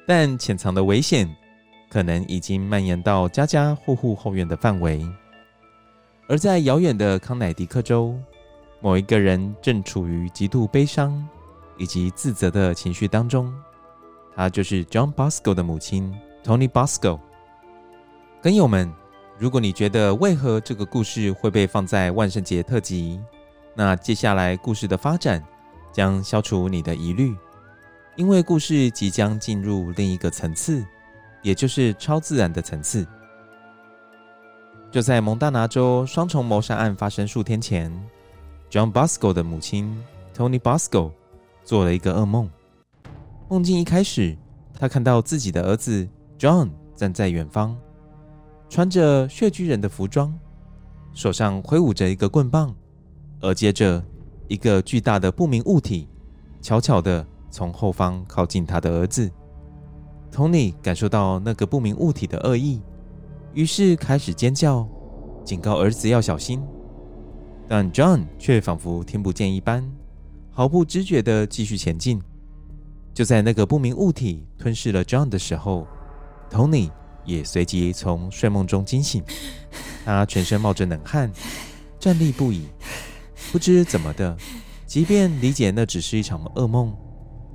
[0.07, 1.29] 但潜藏的危险
[1.89, 5.05] 可能已经蔓延到家家户户后院的范围。
[6.27, 8.15] 而在遥远的康乃狄克州，
[8.79, 11.27] 某一个人正处于极度悲伤
[11.77, 13.51] 以及自责的情绪当中，
[14.35, 17.19] 他就是 John Bosco 的母亲 Tony Bosco。
[18.41, 18.93] 跟友们，
[19.37, 23.19] 如果你觉得为何这个故事会被放在万圣节特辑，
[23.73, 25.43] 那接下来故事的发展
[25.91, 27.35] 将消除你的疑虑，
[28.15, 30.85] 因为故事即将进入另一个层次，
[31.41, 33.05] 也就是超自然的层次。
[34.91, 37.91] 就在蒙大拿州双重谋杀案发生数天前
[38.71, 40.03] ，John Bosco 的母亲
[40.35, 41.11] Tony Bosco
[41.63, 42.49] 做了一个噩梦。
[43.47, 44.35] 梦境一开始，
[44.79, 46.07] 他看到自己的儿子
[46.39, 47.77] John 站在远方，
[48.67, 50.33] 穿着血巨人的服装，
[51.13, 52.75] 手上挥舞着一个棍棒，
[53.41, 54.03] 而接着
[54.47, 56.07] 一个巨大的不明物体
[56.61, 59.31] 悄悄地从后方靠近他的儿子。
[60.31, 62.81] Tony 感受到那个不明物体的恶意。
[63.53, 64.87] 于是开始尖叫，
[65.43, 66.61] 警告儿子要小心，
[67.67, 69.83] 但 John 却仿佛听不见一般，
[70.51, 72.21] 毫不知觉地继续前进。
[73.13, 75.87] 就在那个不明物体吞噬了 John 的时候
[76.49, 76.89] ，Tony
[77.25, 79.23] 也随即从睡梦中惊醒，
[80.05, 81.31] 他全身冒着冷汗，
[81.99, 82.67] 战栗不已。
[83.51, 84.37] 不知怎么的，
[84.85, 86.95] 即便理解那只是一场噩梦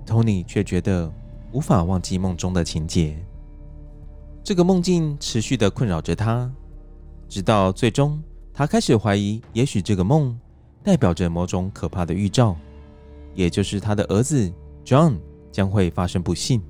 [0.04, 1.10] ，Tony 却觉得
[1.54, 3.16] 无法忘记梦中的情节。
[4.42, 6.52] 这个梦境持续的困扰着他，
[7.28, 8.20] 直到最终，
[8.52, 10.36] 他开始怀疑，也许这个梦
[10.82, 12.56] 代表着某种可怕的预兆，
[13.34, 14.52] 也就是他的儿子
[14.84, 15.16] John
[15.52, 16.60] 将会发生不幸。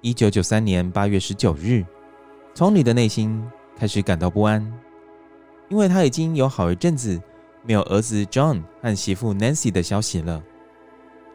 [0.00, 1.84] 一九九三年八月十九日
[2.52, 3.40] ，Toni 的内心
[3.76, 4.60] 开始感到不安，
[5.68, 7.22] 因为他已经有好一阵子
[7.64, 10.42] 没有儿子 John 和媳妇 Nancy 的消息了，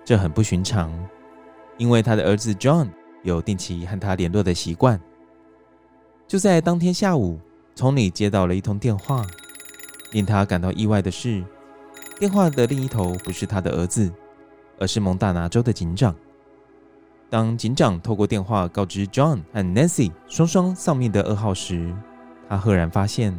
[0.08, 0.90] 这很不寻常。
[1.78, 2.88] 因为他的儿子 John
[3.24, 4.98] 有定期和他联络的习惯。
[6.26, 7.38] 就在当天下午
[7.76, 9.26] 从里接到了一通电话。
[10.14, 11.44] 令他感到意外的是，
[12.18, 14.10] 电话的另一头不是他的儿子，
[14.80, 16.16] 而是蒙大拿州的警长。
[17.30, 21.94] 当警长透过电话告知 John 和 Nancy 双双丧命的噩耗时，
[22.48, 23.38] 他赫然发现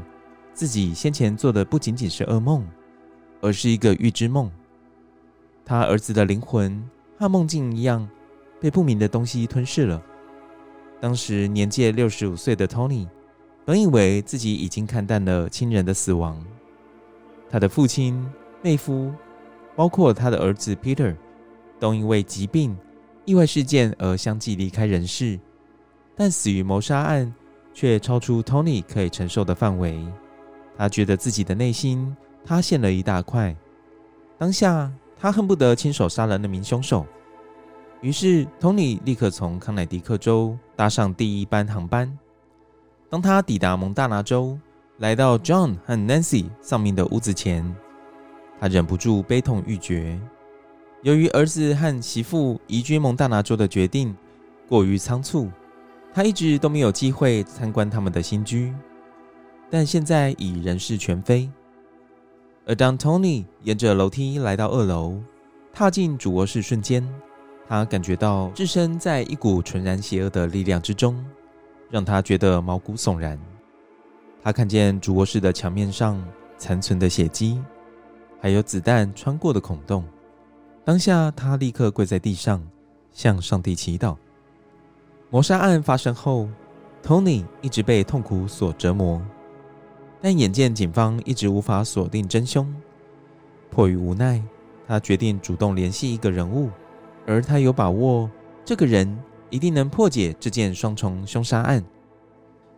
[0.52, 2.68] 自己先前做的不仅仅是噩梦，
[3.40, 4.52] 而是一个预知梦。
[5.68, 6.82] 他儿子的灵魂
[7.16, 8.08] 和梦境一样。
[8.60, 10.02] 被不明的东西吞噬了。
[11.00, 13.06] 当时年届六十五岁的 Tony，
[13.64, 16.44] 本以为自己已经看淡了亲人的死亡。
[17.48, 18.28] 他的父亲、
[18.60, 19.12] 妹夫，
[19.76, 21.14] 包括他的儿子 Peter，
[21.78, 22.76] 都因为疾病、
[23.24, 25.38] 意外事件而相继离开人世。
[26.16, 27.32] 但死于谋杀案
[27.72, 30.04] 却超出 Tony 可以承受的范围。
[30.76, 33.54] 他觉得自己的内心塌陷了一大块。
[34.36, 37.06] 当下，他恨不得亲手杀了那名凶手。
[38.00, 42.16] 于是，Toni 立刻从康乃狄克州搭上第一班航班。
[43.10, 44.56] 当他抵达蒙大拿州，
[44.98, 47.74] 来到 John 和 Nancy 丧命的屋子前，
[48.60, 50.20] 他忍不住悲痛欲绝。
[51.02, 54.16] 由于儿子和媳妇移居蒙大拿州的决定
[54.68, 55.50] 过于仓促，
[56.12, 58.72] 他一直都没有机会参观他们的新居。
[59.70, 61.50] 但现在已人事全非。
[62.68, 65.18] 而当 Tony 沿着楼梯来到二楼，
[65.72, 67.02] 踏进主卧室瞬间，
[67.66, 71.24] 他感觉到置身在一股纯然邪恶的力量之中，
[71.88, 73.40] 让他觉得毛骨悚然。
[74.42, 76.22] 他看见主卧室的墙面上
[76.58, 77.58] 残存的血迹，
[78.38, 80.04] 还有子弹穿过的孔洞。
[80.84, 82.62] 当下，他立刻跪在地上，
[83.12, 84.14] 向上帝祈祷。
[85.30, 86.46] 谋杀案发生后
[87.02, 89.22] ，Tony 一直被痛苦所折磨，
[90.20, 92.66] 但眼见警方一直无法锁定真凶，
[93.70, 94.42] 迫于无奈，
[94.86, 96.70] 他决定主动联系一个人物。
[97.26, 98.28] 而他有把握，
[98.64, 99.18] 这个人
[99.50, 101.84] 一定能破解这件双重凶杀案。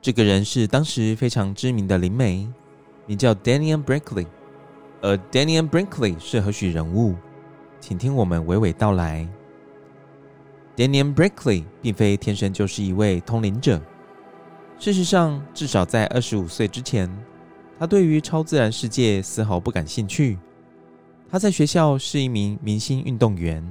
[0.02, 2.48] 这个人是当时非常知名的灵媒，
[3.06, 4.26] 名叫 Daniel Brinkley。
[5.00, 7.14] 而 Daniel Brinkley 是何许人物？
[7.80, 9.26] 请听我们娓娓道来。
[10.76, 13.80] Daniel Brinkley 并非天生就是一位通灵者。
[14.78, 17.10] 事实上，至少在二十五岁之前，
[17.80, 20.38] 他对于超自然世界丝毫不感兴趣。
[21.30, 23.66] 他在学校是一名明星运动员。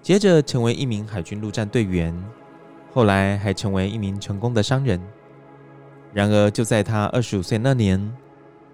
[0.00, 2.16] 接着成为一名海军陆战队员，
[2.94, 4.98] 后来还成为一名成功的商人。
[6.14, 8.10] 然而，就在他二十五岁那年，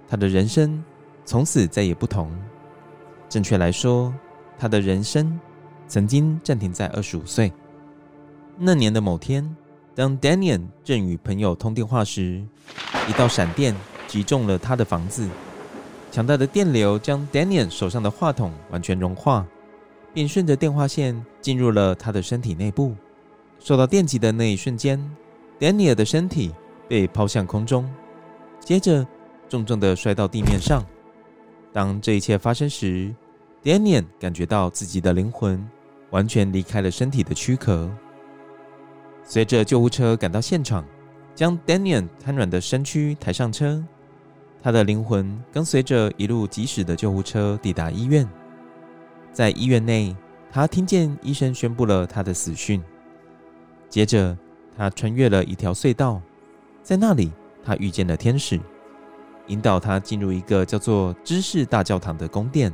[0.07, 0.81] 他的人生
[1.25, 2.31] 从此再也不同。
[3.29, 4.15] 正确来说，
[4.57, 5.41] 他的人生
[5.89, 7.53] 曾经暂停在二十五岁。
[8.57, 9.57] 那年的某天，
[9.93, 12.45] 当 Daniel 正与朋友通电话时，
[13.09, 13.75] 一道闪电
[14.13, 15.27] 击中了他的房子。
[16.11, 19.47] 强大的电流将 Daniel 手上的话筒完全融化，
[20.13, 22.95] 并顺着电话线进入了他的身体内部。
[23.59, 25.03] 受到电击的那一瞬间
[25.59, 26.53] ，Daniel 的身体
[26.87, 27.91] 被抛向空中，
[28.61, 29.07] 接着
[29.49, 30.85] 重重的摔到地面上。
[31.73, 33.15] 当这一切发生时
[33.65, 35.67] ，Daniel 感觉到自己的灵魂
[36.11, 37.91] 完全离开了身体的躯壳。
[39.25, 40.85] 随着救护车赶到现场，
[41.35, 43.83] 将 Daniel 瘫软的身躯抬上车，
[44.63, 48.29] 他的灵魂跟随着一路疾驶的救护车抵达医院。
[49.33, 50.15] 在医院内，
[50.53, 52.81] 他听见医生宣布了他的死讯。
[53.89, 54.37] 接着，
[54.77, 56.21] 他穿越了一条隧道，
[56.83, 57.33] 在那里，
[57.65, 58.61] 他遇见了天使，
[59.49, 62.73] 引导他进入一个叫做知识大教堂的宫殿，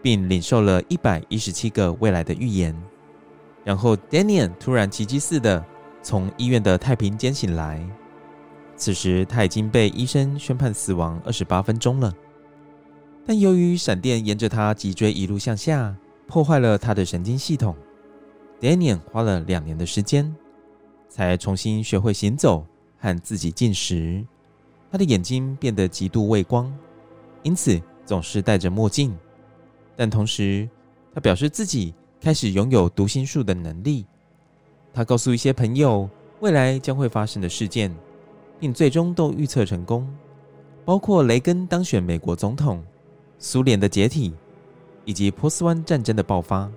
[0.00, 2.74] 并领受了一百一十七个未来的预言。
[3.64, 5.64] 然后，Daniel 突然奇迹似的
[6.02, 7.84] 从医院的太平间醒来。
[8.82, 12.12] 此时，他已经被医生宣判死亡二十八分钟了。
[13.24, 17.76] 但由于闪电沿着他脊椎一路向下，破坏了他的神经系统
[18.60, 20.34] ，Daniel 花了两年的时间，
[21.08, 22.66] 才重新学会行走
[22.98, 24.26] 和自己进食。
[24.90, 26.76] 他的眼睛变得极度畏光，
[27.44, 29.16] 因此总是戴着墨镜。
[29.94, 30.68] 但同时，
[31.14, 31.94] 他表示自己。
[32.20, 34.06] 开始拥有读心术的能力，
[34.94, 37.92] 他告诉一些朋友未来将会发生的事件，
[38.62, 40.08] 并最终都预测成功，
[40.84, 42.80] 包括雷根当选美国总统、
[43.36, 44.32] 苏联的解体
[45.04, 46.70] 以及波斯湾战争的爆发。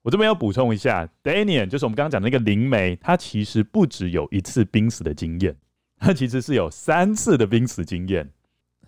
[0.00, 5.54] 我这边要补充一下，Daniel 就是我们刚刚讲的那个灵媒，他其实不只有一次濒死的经验，
[5.98, 8.26] 他其实是有三次的濒死经验，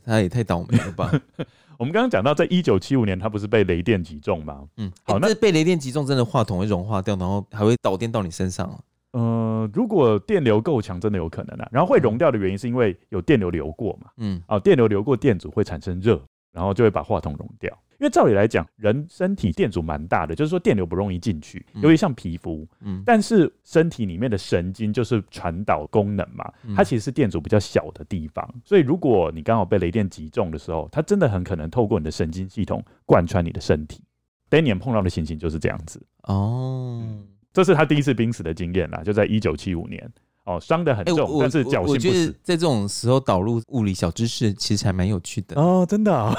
[0.03, 1.13] 他也太倒霉了吧。
[1.77, 4.67] 我们刚刚讲到，在一九七五年，他不是被雷电击中吗？
[4.79, 8.83] 嗯，好，那被雷电击中，真的话筒会融化掉，然后还会导电到你身上。
[9.13, 11.69] 呃，如果电流够强，真的有可能啊。
[11.71, 14.11] 然后会融掉的原因是因为有电流流过嘛？
[14.17, 16.21] 嗯，啊，电流流过电阻会产生热，
[16.53, 17.71] 然后就会把话筒融掉。
[18.01, 22.67] 因为照理来讲，人身体电阻蛮大的，就是说电流不容易进去，尤其像皮肤。
[22.81, 28.45] 嗯，但是身体里面的神经就是传导功能嘛，它其实是电阻比较小的地方。
[28.65, 34.03] 所以如果你刚好被雷电击中的时候，它真的很可能透过你的神经系统贯穿你的身体。
[34.51, 36.05] Daniel 碰到的情形就是这样子。
[36.25, 37.07] 哦，
[37.53, 40.11] 这是他第一次濒死的经验啦，就在一九七五年。
[40.45, 42.33] 哦，伤得很重，欸、但是侥幸不死。
[42.43, 46.37] 在这种时候导入物理小知识，其实还蛮有趣的哦，真的、哦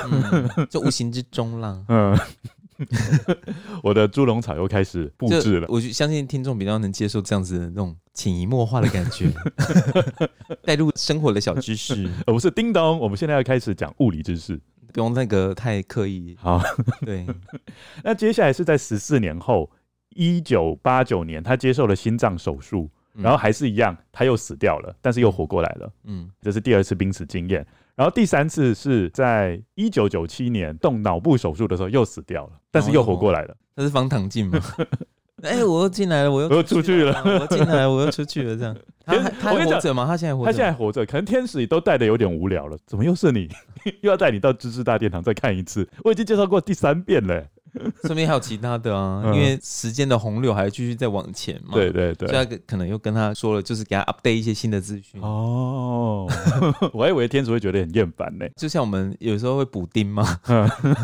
[0.58, 1.82] 嗯，就无形之中啦。
[1.88, 2.20] 嗯，
[3.82, 5.68] 我的猪笼草又开始布置了。
[5.70, 9.32] 我就相信听众比较能接受这样子的那种潜移默化的感觉，
[10.66, 13.00] 带入生活的小知识，而不是叮咚。
[13.00, 14.60] 我们现在要开始讲物理知识，
[14.92, 16.36] 不用那个太刻意。
[16.38, 16.62] 好，
[17.06, 17.26] 对。
[18.04, 19.72] 那接下来是在十四年后，
[20.16, 22.90] 一九八九年，他接受了心脏手术。
[23.16, 25.88] 然后还是一样，他又死掉了，但是又活过来了。
[26.06, 27.64] 嗯，这是第二次濒死经验。
[27.94, 33.56] 然后第三次是在一九九七年动脑部手术的时候又死掉了，但是又活过来了。
[33.76, 34.60] 他是方唐镜吗？
[35.44, 38.76] 哎，我又进来了，我又出去了，我进来了，我又出去了，这样。
[39.06, 40.08] 他他还活着吗？
[40.08, 40.52] 他现在活着？
[40.52, 42.76] 他现在活着，可能天使也都带的有点无聊了。
[42.88, 43.48] 怎么又是你？
[44.02, 45.88] 又要带你到知识大殿堂再看一次？
[46.04, 47.46] 我已经介绍过第三遍了。
[48.06, 51.72] 说明还有其他的啊，嗯、因为时间的洪流还继续在往前嘛。
[51.74, 55.22] 对对对，所以他可能又跟他说了，就是给他 update 一些新的资讯。
[55.22, 56.28] 哦，
[56.94, 58.46] 我还以为天主会觉得很厌烦呢。
[58.56, 60.40] 就像我们有时候会补丁嘛，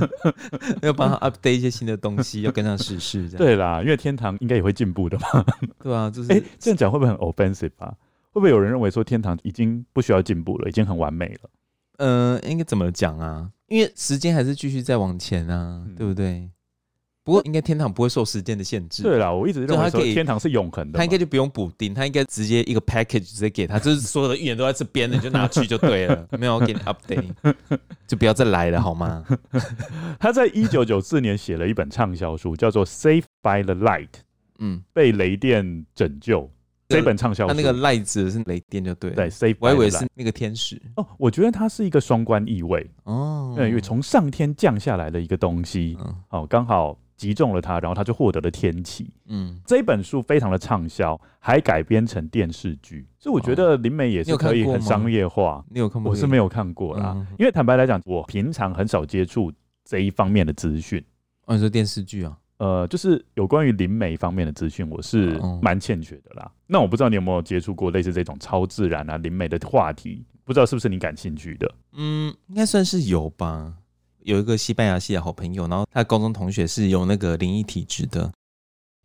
[0.82, 3.46] 要帮他 update 一些新的东西，要跟上时事这样。
[3.46, 5.46] 对啦，因为天堂应该也会进步的嘛。
[5.82, 7.94] 对啊，就是哎，这样讲会不会很 offensive 啊？
[8.32, 11.50] 会不会有人认为说天堂已经不需要进步了，已经很完美了？
[11.98, 13.50] 嗯、呃，应该怎么讲啊？
[13.68, 16.50] 因为时间还是继续在往前啊，嗯、对不对？
[17.30, 19.04] 不过应该天堂不会受时间的限制。
[19.04, 20.98] 对啦，我一直认为说天堂是永恒的。
[20.98, 26.28] 他应该就不用补丁，他应该直接一个 package 直接给他，就是所有的预言都在这边的，你就拿去就对了。
[26.40, 27.56] 没有给你 update，
[28.08, 29.24] 就不要再来了好吗？
[30.20, 34.08] 他在一九九四年写了一本畅销书，叫做《Saved by the Light》，
[34.58, 36.50] 嗯，被雷电拯救。
[36.88, 39.16] 这本畅销书，他那个 light 是雷电就对了。
[39.16, 40.82] 对，Saved by the Light，我以为是那个天使。
[40.96, 45.96] 哦，我觉得它是一个双关意味哦，因为从上天降下来的一个东西，
[46.30, 46.98] 哦，刚好。
[47.20, 49.12] 击中了他，然后他就获得了天启。
[49.28, 53.06] 嗯，这一本书非常的畅销，还改编成电视剧。
[53.20, 55.64] 所以我觉得灵媒也是可以很商业化。
[55.70, 56.12] 你有看过？
[56.12, 59.52] 我是没有看过啦，嗯、因为坦白来讲，我平常很少接触
[59.84, 61.04] 这一方面的资讯。
[61.46, 62.38] 哦，你说电视剧啊？
[62.60, 66.44] 呃，就是有关于灵媒方面的资讯，我是蛮欠缺的啦。
[66.46, 70.26] 嗯、那我不知道你有没有接触过类似这种超自然啊、灵媒的话题。
[70.46, 71.72] 不知道是不是你感兴趣的？
[71.94, 73.72] 嗯，应该算是有吧。
[74.30, 78.32] 有一个西班牙系的好朋友，然后他高中同学是有那个灵异体质的。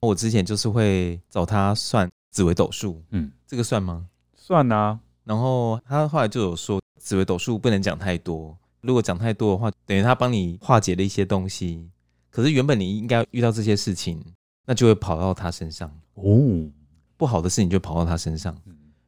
[0.01, 4.07] 我之前就是会找他算紫微斗数，嗯，这个算吗？
[4.37, 5.01] 算啊。
[5.25, 11.89] 然后他后来就有说，紫微斗数不能讲太多，如果讲太多的话，等于他帮你化解了一些东西。
[12.29, 14.23] 可是原本你应该遇到这些事情，
[14.67, 16.71] 那就会跑到他身上哦，
[17.17, 18.55] 不好的事情就跑到他身上。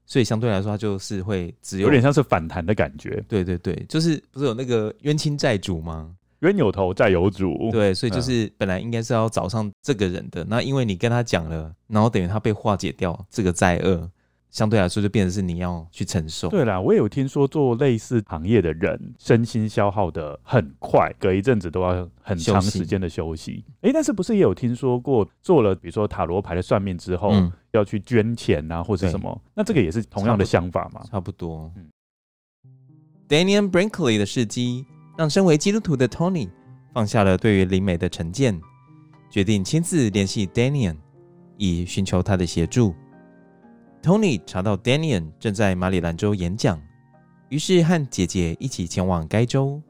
[0.06, 3.22] 所以相对来说，它就是会只有，有点像是反弹的感觉。
[3.28, 6.14] 对对对，就是不是有那个冤亲债主吗？
[6.40, 7.70] 冤有头债有主。
[7.72, 14.08] 对，所以就是本来应该是要找上这个人的，嗯、那因为你跟他讲了，然后等于他被化解掉这个债厄。
[14.56, 16.48] 相对来说，就变成是你要去承受。
[16.48, 23.62] 对啦，我也有听说做类似行业的人，身心消耗的很快，隔一阵子都要很长时间的休息。
[23.82, 29.38] 哎息，但是不是也有听说过做了，比如说塔罗牌的算命之后，嗯、要去捐钱啊，或者什么？
[29.52, 31.04] 那这个也是同样的想法吗？
[31.10, 31.70] 差不多。
[31.76, 31.90] 嗯、
[33.28, 34.86] Daniel Brinkley 的事迹，
[35.18, 36.48] 让身为基督徒的 Tony
[36.94, 38.58] 放下了对于灵媒的成见，
[39.28, 40.96] 决定亲自联系 Daniel，
[41.58, 42.94] 以寻求他的协助。
[44.06, 46.80] Tony 查到 Daniel 正在马里兰州演讲，
[47.48, 49.82] 于是和姐姐一起前往该州，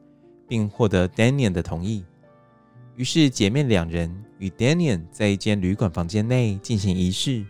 [0.47, 2.03] 并获得 Daniel 的同意。
[2.95, 7.45] 于是姐妹两人与 Daniel 在一间旅馆房间内进行仪式。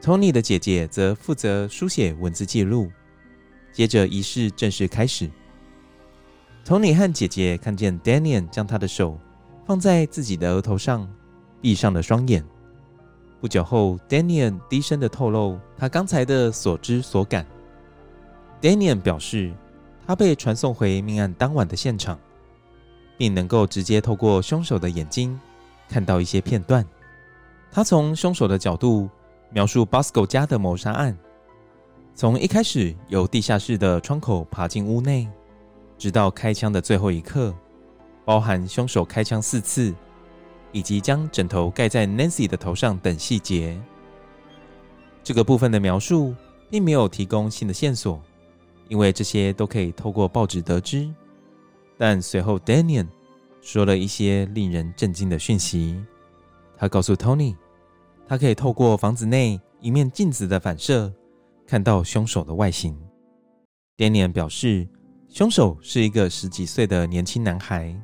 [0.00, 2.90] Tony 的姐姐则负责书写文字记录。
[3.70, 5.30] 接着仪式正式开始。
[6.64, 9.20] Tony 和姐姐看见 Daniel 将他的手
[9.66, 11.06] 放在自己的额头上，
[11.60, 12.42] 闭上了双眼。
[13.42, 17.44] 不久后，Daniel 低声的透露他刚才的所知所感。
[18.60, 19.52] Daniel 表示，
[20.06, 22.16] 他被传送回命案当晚的现场，
[23.18, 25.36] 并能够直接透过凶手的眼睛
[25.88, 26.86] 看到一些片段。
[27.72, 29.10] 他从凶手的角度
[29.50, 31.18] 描述 Bosco 家的谋杀案，
[32.14, 35.28] 从一开始由地下室的窗口爬进屋内，
[35.98, 37.52] 直到开枪的最后一刻，
[38.24, 39.92] 包含凶手开枪四次。
[40.72, 43.80] 以及将枕头盖在 Nancy 的头上等细节，
[45.22, 46.34] 这个部分的描述
[46.70, 48.20] 并没有提供新的线索，
[48.88, 51.08] 因为这些都可以透过报纸得知。
[51.98, 53.06] 但随后 Daniel
[53.60, 56.02] 说了一些令人震惊的讯息，
[56.76, 57.54] 他告诉 Tony，
[58.26, 61.12] 他可以透过房子内一面镜子的反射
[61.66, 62.98] 看到凶手的外形。
[63.96, 64.88] Daniel 表示，
[65.28, 67.94] 凶手是一个十几岁的年轻男孩，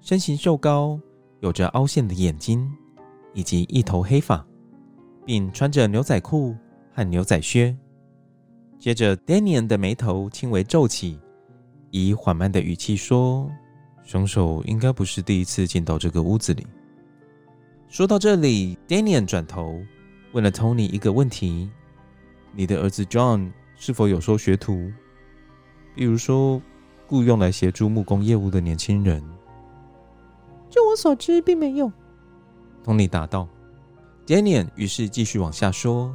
[0.00, 1.00] 身形瘦高。
[1.40, 2.70] 有着凹陷的眼睛，
[3.32, 4.44] 以及一头黑发，
[5.24, 6.56] 并穿着牛仔裤
[6.92, 7.76] 和牛仔靴。
[8.78, 11.18] 接着，Daniel 的眉头轻微皱起，
[11.90, 13.50] 以缓慢的语气说
[14.04, 16.66] ：“凶手应该不是第一次进到这个屋子里。”
[17.88, 19.80] 说到这里，Daniel 转头
[20.32, 21.70] 问了 Tony 一个问题
[22.52, 24.92] ：“你的儿子 John 是否有收学徒？
[25.94, 26.60] 比如说，
[27.06, 29.22] 雇佣来协助木工业务的年轻人？”
[30.70, 31.90] 就我所知，并没有。
[32.84, 33.48] 托尼答道。
[34.26, 36.14] Daniel 于是继续往下说。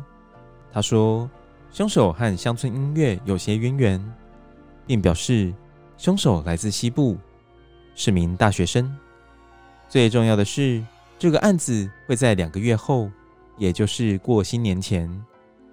[0.71, 1.29] 他说，
[1.71, 4.13] 凶手和乡村音乐有些渊源，
[4.85, 5.53] 并表示
[5.97, 7.17] 凶手来自西部，
[7.95, 8.95] 是名大学生。
[9.87, 10.83] 最重要的是，
[11.19, 13.09] 这个案子会在两个月后，
[13.57, 15.09] 也就是过新年前，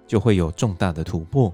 [0.07, 1.53] 就会有重大的突破。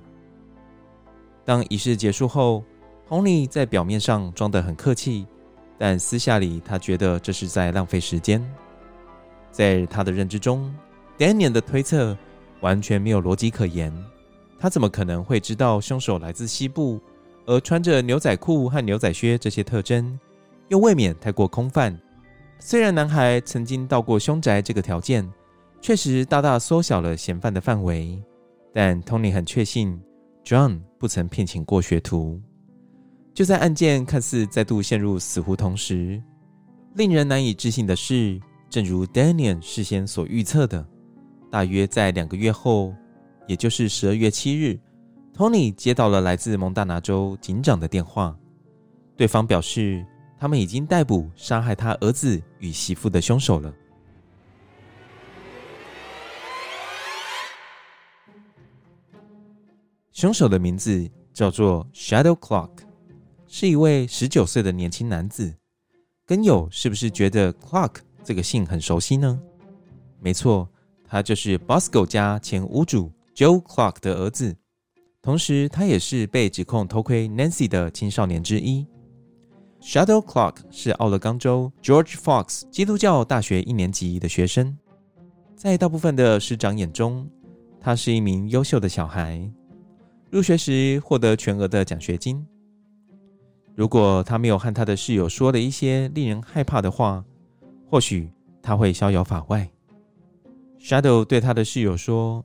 [1.45, 2.63] 当仪式结束后，
[3.07, 5.25] 托尼在表面上装得很客气。
[5.78, 8.43] 但私下里，他觉得这是在浪费时间。
[9.51, 10.73] 在他的认知中
[11.17, 12.17] ，Daniel 的推测
[12.61, 13.93] 完全没有逻辑可言。
[14.59, 16.99] 他怎么可能会知道凶手来自西部，
[17.45, 20.19] 而穿着牛仔裤和牛仔靴这些特征，
[20.67, 21.95] 又未免太过空泛。
[22.59, 25.32] 虽然男孩曾经到过凶宅，这个条件
[25.80, 28.19] 确实大大缩小了嫌犯的范围，
[28.73, 30.01] 但 Tony 很确信
[30.43, 32.41] John 不曾聘请过学徒。
[33.38, 36.19] 就在案件看似再度陷入死胡同时，
[36.95, 40.83] 令人难以置信的是，正如 Daniel 事先所预测的，
[41.51, 42.95] 大约在两个月后，
[43.45, 44.79] 也就是十二月七日
[45.35, 48.35] ，Tony 接到了来自蒙大拿州警长的电话，
[49.15, 50.03] 对方表示
[50.39, 53.71] 他们已经逮捕杀害他儿子与媳妇的凶手了。
[60.11, 62.86] 凶手的名字叫做 Shadow Clock。
[63.47, 65.55] 是一位十九岁的年轻男子，
[66.25, 69.39] 跟友是不是觉得 Clark 这个姓很熟悉呢？
[70.19, 70.67] 没错，
[71.07, 74.57] 他就是 Bosco 家前屋主 Joe Clark 的儿子，
[75.21, 78.85] 同时他也是被指控偷窥 Nancy 的青少年之一。
[79.81, 84.77] Shadow Clark 是奥勒冈州 George Fox 基督教大学一年级的学生，
[85.55, 87.29] 在大部分的师长眼中，
[87.79, 89.49] 他是一名优秀的小孩。
[90.29, 92.45] 入学时获得全额的奖学金。
[93.78, 97.23] 如果他没有和他的室友说了一些令人害怕的话，
[97.88, 98.28] 或许
[98.59, 99.69] 他会逍遥法外。
[100.80, 102.43] Shadow 对他的室友说：“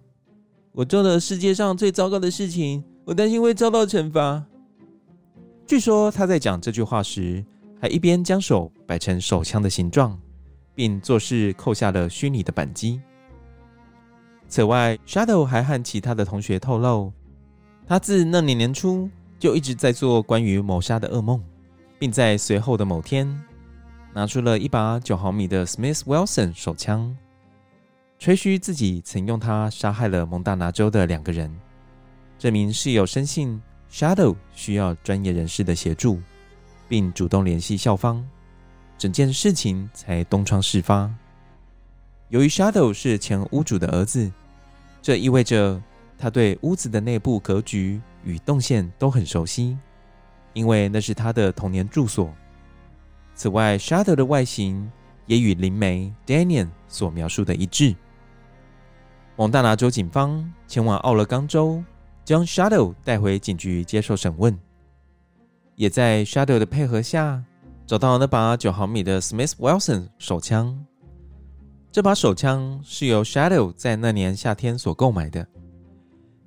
[0.72, 4.45] 我做了世界上最糟糕的事情，我担心会遭到惩罚。”
[5.66, 7.43] 据说他在讲这句话时，
[7.80, 10.20] 还一边将手摆成手枪的形状，
[10.74, 13.01] 并做事扣下了虚拟的扳机。
[14.49, 17.11] 此外，Shadow 还和其他的同学透露，
[17.87, 19.09] 他自那年年初。
[19.43, 21.43] 就一直在做关于谋杀的噩梦，
[21.99, 23.28] 并在随后的某天
[24.14, 27.12] 拿出了一把九毫米的 Smith Wesson 手枪，
[28.20, 31.53] 吹嘘自己曾用它杀害了蒙大拿州的两个人。
[32.38, 36.20] 这名室友深信 Shadow 需要专业人士的协助，
[36.88, 38.24] 并主动联系校方，
[38.97, 41.12] 整件事情才东窗事发。
[42.28, 44.30] 由于 Shadow 是前屋主的儿子，
[45.03, 45.82] 这意味着
[46.16, 49.79] 他对屋子的内部格局与动线都很熟悉，
[50.53, 52.33] 因为那是他的童年住所。
[53.35, 54.91] 此外，Shadow 的外形
[55.27, 57.95] 也与灵媒 Daniel 所描述的一致。
[59.37, 61.83] 蒙大拿州警方前往奥勒冈州，
[62.25, 64.57] 将 Shadow 带回警局接受审问，
[65.75, 67.43] 也在 Shadow 的配合下，
[67.87, 70.79] 找到那把九毫米的 Smith Wilson 手枪。
[71.91, 75.47] 这把手枪是由 Shadow 在那年夏天所购买的。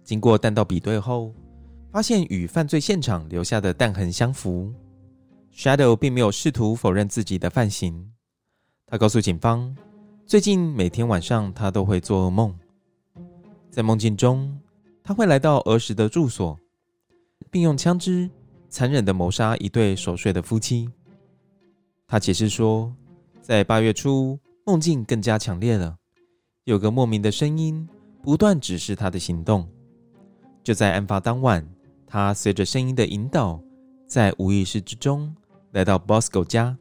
[0.04, 1.34] 经过弹道比对后，
[1.96, 4.70] 发现与犯罪现场留下的弹痕相符
[5.54, 8.12] ，Shadow 并没有试图否认自己的犯行。
[8.86, 9.74] 他告诉警方，
[10.26, 12.54] 最近每天晚上他都会做噩梦，
[13.72, 14.60] 在梦境中
[15.06, 16.60] 他会来到儿时的住所，
[17.50, 18.30] 并用枪支
[18.68, 20.90] 残忍地谋杀一对熟睡的夫妻。
[22.06, 22.94] 他解释说，
[23.42, 25.96] 在八月初梦境更加强烈了，
[26.66, 27.88] 有个莫名的声音
[28.22, 29.66] 不断指示他的行动。
[30.62, 31.66] 就在案发当晚。
[32.08, 33.60] 他随着声音的引导，
[34.08, 35.36] 在无意识之中
[35.72, 36.78] 来到 Bosco 家。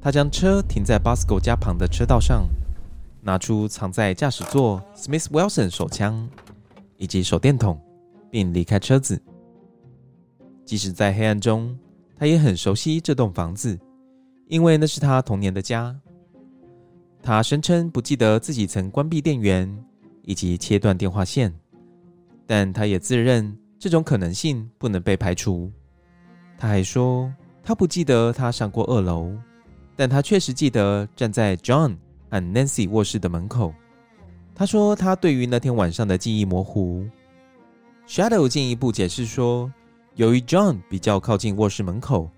[0.00, 2.46] 他将车停在 Bosco 家旁的车道上，
[3.22, 6.28] 拿出藏在驾驶座 Smith Wilson 手枪
[6.96, 7.78] 以及手电筒，
[8.30, 9.20] 并离开车子。
[10.64, 11.76] 即使在黑暗中，
[12.16, 13.78] 他也很熟悉这栋房子，
[14.46, 15.98] 因为那是他童年的家。
[17.22, 19.84] 他声称不记得自己曾关闭电源
[20.22, 21.52] 以及切断电话线，
[22.46, 23.54] 但他也自认。
[23.80, 25.72] 这种可能性不能被排除。
[26.58, 27.32] 他还说，
[27.64, 29.32] 他不记得他上过二楼，
[29.96, 31.96] 但他确实记得站在 John
[32.30, 33.72] 和 Nancy 卧室的门口。
[34.54, 37.06] 他说，他对于那天晚上的记忆模糊。
[38.06, 39.72] Shadow 进一步解释说，
[40.16, 42.30] 由于 John 比较靠近卧室门口，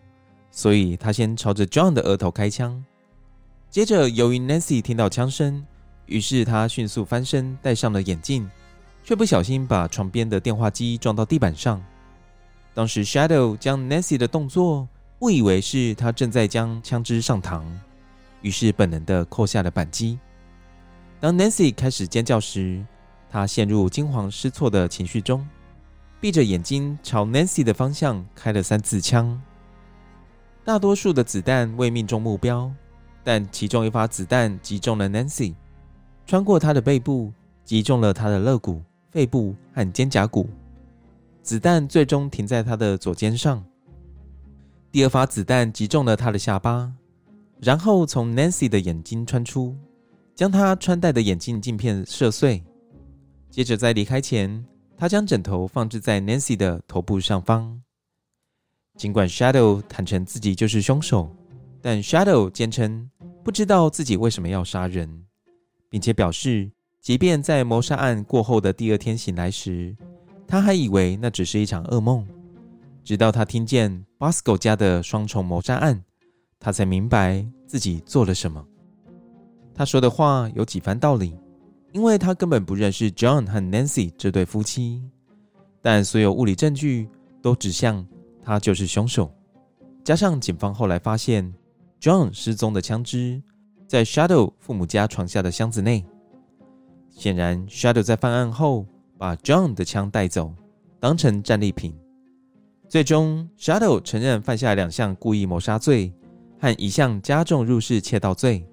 [0.52, 2.84] 所以他先朝着 John 的额头开枪。
[3.68, 5.66] 接着，由于 Nancy 听到枪声，
[6.06, 8.48] 于是他迅速翻身，戴上了眼镜。
[9.04, 11.82] 却不小心把床边的电话机撞到地板上。
[12.74, 14.88] 当时，Shadow 将 Nancy 的动作
[15.18, 17.62] 误以为是他正在将枪支上膛，
[18.40, 20.18] 于是本能地扣下了扳机。
[21.20, 22.84] 当 Nancy 开始尖叫时，
[23.30, 25.46] 他陷入惊慌失措的情绪中，
[26.20, 29.40] 闭着眼睛朝 Nancy 的方向开了三次枪。
[30.64, 32.72] 大多数的子弹未命中目标，
[33.22, 35.54] 但其中一发子弹击中了 Nancy，
[36.26, 37.32] 穿过她的背部，
[37.64, 38.82] 击中了她的肋骨。
[39.12, 40.48] 肺部和肩胛骨，
[41.42, 43.62] 子弹最终停在他的左肩上。
[44.90, 46.90] 第二发子弹击中了他的下巴，
[47.60, 49.76] 然后从 Nancy 的眼睛穿出，
[50.34, 52.64] 将他穿戴的眼镜镜片射碎。
[53.50, 54.64] 接着在离开前，
[54.96, 57.78] 他将枕头放置在 Nancy 的头部上方。
[58.96, 61.30] 尽管 Shadow 坦承自己就是凶手，
[61.82, 63.10] 但 Shadow 坚称
[63.44, 65.26] 不知道自己为什么要杀人，
[65.90, 66.70] 并且表示。
[67.02, 69.96] 即便在谋杀案过后的第二天醒来时，
[70.46, 72.24] 他还以为那只是一场噩梦。
[73.02, 76.00] 直到他听见 Bosco 家的双重谋杀案，
[76.60, 78.64] 他才明白自己做了什么。
[79.74, 81.36] 他说的话有几番道理，
[81.90, 85.02] 因为他根本不认识 John 和 Nancy 这对夫妻，
[85.82, 87.08] 但所有物理证据
[87.42, 88.06] 都指向
[88.44, 89.28] 他就是凶手。
[90.04, 91.52] 加上警方后来发现
[92.00, 93.42] John 失踪的枪支
[93.88, 96.06] 在 Shadow 父母家床下的箱子内。
[97.14, 98.86] 显然，Shadow 在犯案后
[99.16, 100.52] 把 John 的枪带走，
[100.98, 101.94] 当成战利品。
[102.88, 106.12] 最终，Shadow 承认犯下两项故意谋杀罪
[106.58, 108.66] 和一项加重入室窃盗罪，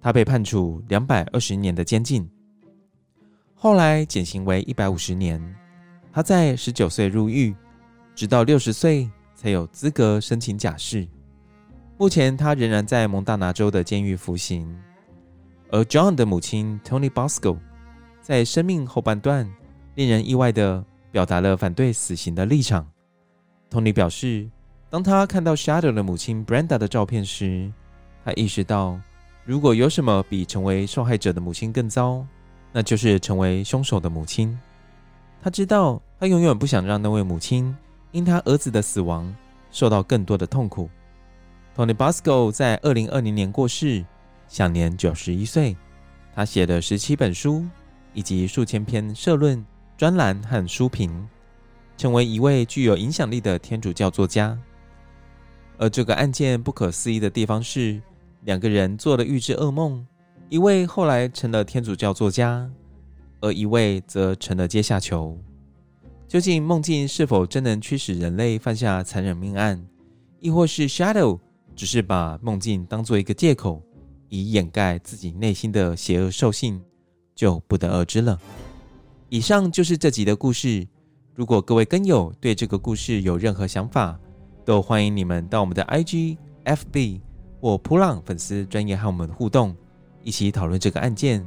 [0.00, 2.28] 他被判处两百二十年的监禁，
[3.54, 5.40] 后来减刑为一百五十年。
[6.12, 7.54] 他在十九岁入狱，
[8.14, 11.06] 直到六十岁才有资格申请假释。
[11.98, 14.66] 目前，他仍然在蒙大拿州的监狱服刑。
[15.70, 17.58] 而 John 的母亲 Tony Bosco。
[18.26, 19.48] 在生命后半段，
[19.94, 22.84] 令人意外的表达了反对死刑的立场。
[23.70, 24.50] Tony 表示，
[24.90, 27.70] 当他看到 Shadow 的母亲 Brenda 的照片时，
[28.24, 28.98] 他意识到，
[29.44, 32.26] 如果有什么比成为受害者的母亲更糟，
[32.72, 34.58] 那就是成为凶手的母亲。
[35.40, 37.72] 他知道，他永远不想让那位母亲
[38.10, 39.32] 因他儿子的死亡
[39.70, 40.90] 受到更多的痛苦。
[41.76, 44.04] Tony Bosco 在二零二零年过世，
[44.48, 45.76] 享年九十一岁。
[46.34, 47.64] 他写了十七本书，
[48.16, 49.62] 以及数千篇社论、
[49.94, 51.28] 专栏和书评，
[51.98, 54.58] 成为一位具有影响力的天主教作家。
[55.76, 58.00] 而这个案件不可思议的地方是，
[58.44, 60.06] 两个人做了预知噩梦，
[60.48, 62.66] 一位后来成了天主教作家，
[63.42, 65.38] 而一位则成了阶下囚。
[66.26, 69.86] 究竟梦境是否真能驱使人类犯下残忍命案，
[70.40, 71.38] 亦或是 Shadow
[71.74, 73.82] 只是把梦境当做一个借口？
[74.30, 76.82] 以掩盖自己内心的邪恶兽性，
[77.36, 78.40] 就不得而知了。
[79.28, 80.84] 以上就是这集的故事。
[81.34, 84.18] 如果各位跟友对这个故事有任何想法，
[84.64, 87.20] 都欢迎你们到我们的 IG、FB
[87.60, 89.76] 或扑浪粉丝专业和我们互动，
[90.22, 91.46] 一起讨论这个案件。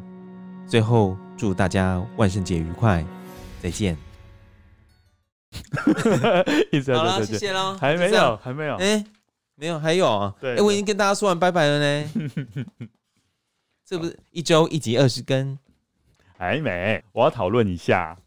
[0.67, 3.03] 最后，祝大家万圣节愉快，
[3.63, 3.97] 再见。
[5.73, 7.75] 好了，谢谢喽。
[7.79, 8.75] 还没有，还没有。
[8.75, 9.03] 欸
[9.55, 10.35] 没有，还有啊。
[10.39, 12.09] 对，哎，我已经跟大家说完拜拜了呢。
[13.83, 15.57] 这不是一周一集二十更？
[16.39, 17.03] 还没。
[17.11, 18.17] 我要讨论一下。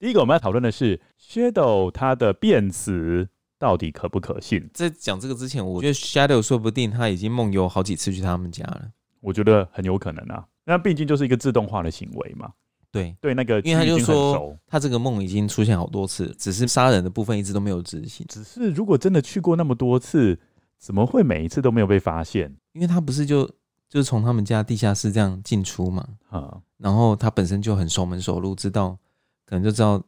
[0.00, 3.28] 第一个，我们要讨论的是 Shadow 它的辩词
[3.60, 4.68] 到底可不可信？
[4.74, 8.90] 在讲这个之前，我觉得 Shadow 说不定他已经梦游好几次去他们家了。
[9.20, 10.44] 我觉得很有可能啊。
[10.64, 12.50] 那毕竟就是一个自动化的行为嘛。
[12.90, 18.26] 对对，那个因为他就说他这个梦已经出现好多次，只是杀人的部分一直都没有执行。
[18.28, 20.36] 只是如果真的去过那么多次。
[20.82, 22.56] 怎么会每一次都没有被发现？
[22.72, 23.46] 因为他不是就
[23.90, 28.96] 就是从他们家地下室这样进出嘛，啊，然后他本身就很熟门熟路，知道
[29.44, 30.00] 可能就知道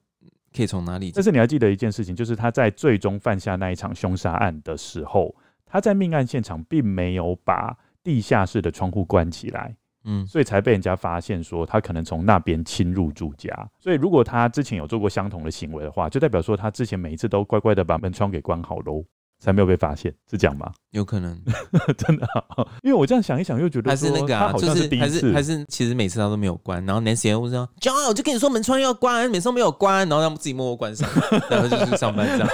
[0.54, 1.10] 可以从哪里。
[1.12, 5.34] 但是你还记得一件事情，就是他在最终犯下那一场凶杀案的时候，
[5.66, 9.74] 他在命案现场并没有把地下室的窗户关起来，
[10.04, 13.52] 嗯，所以才被人家发现说他可能从那边侵入住家。
[13.80, 19.04] 所以如果他之前有做过相同的行为的话，就代表说他之前每一次都乖乖的把门窗给关好喽。
[19.42, 20.72] 才没有被发现，是这样吗？
[20.92, 21.36] 有可能，
[21.98, 31.08] 真的、啊，因为我这样想一想，又觉得还是那个啊，就是还是还是其实每次他都没有关，然后 Nancy 又说：“John，我就跟你说门窗要关，每次都没有关，然后他们自己默默关上，
[31.50, 32.48] 然后就去上班这样。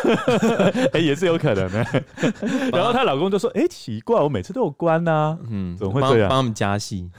[0.75, 1.85] 哎、欸，也是有可能的。
[2.73, 6.31] 然后她老公就说：“哎、欸，奇怪，我每次都有关呐、啊，嗯，怎么会这样？
[6.31, 7.11] 帮他们加戏。”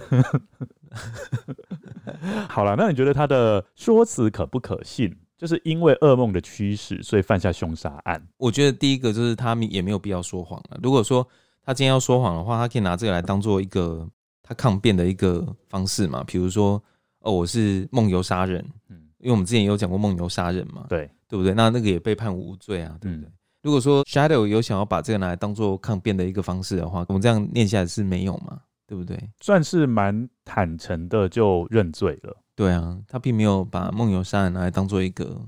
[2.50, 5.16] 好了，那你觉得他的说辞可不可信？
[5.40, 8.22] 就是因为噩梦的驱使，所以犯下凶杀案。
[8.36, 10.78] 我觉得第一个就是他也没有必要说谎了。
[10.84, 11.26] 如果说
[11.64, 14.06] 他今天要说谎的话，他可以拿这个来当做一个
[14.44, 16.22] 他抗辩的一个方式嘛。
[16.28, 16.84] 比如说，
[17.22, 21.54] 哦，我是梦游杀人，嗯，因为我们之前也有讲过梦游杀人嘛，对，对不对？
[21.54, 23.30] 那那个也被判无罪啊，对不对？
[23.30, 28.60] 嗯，如果说 Shadow 有想要把这个拿来当做抗辩的一个方式的话，我们这样念下来是没有嘛，
[28.90, 29.16] 对不对？
[29.40, 32.36] 算是蛮坦诚的就认罪了。
[32.56, 35.40] 对啊，他并没有把梦游杀人拿来当做一个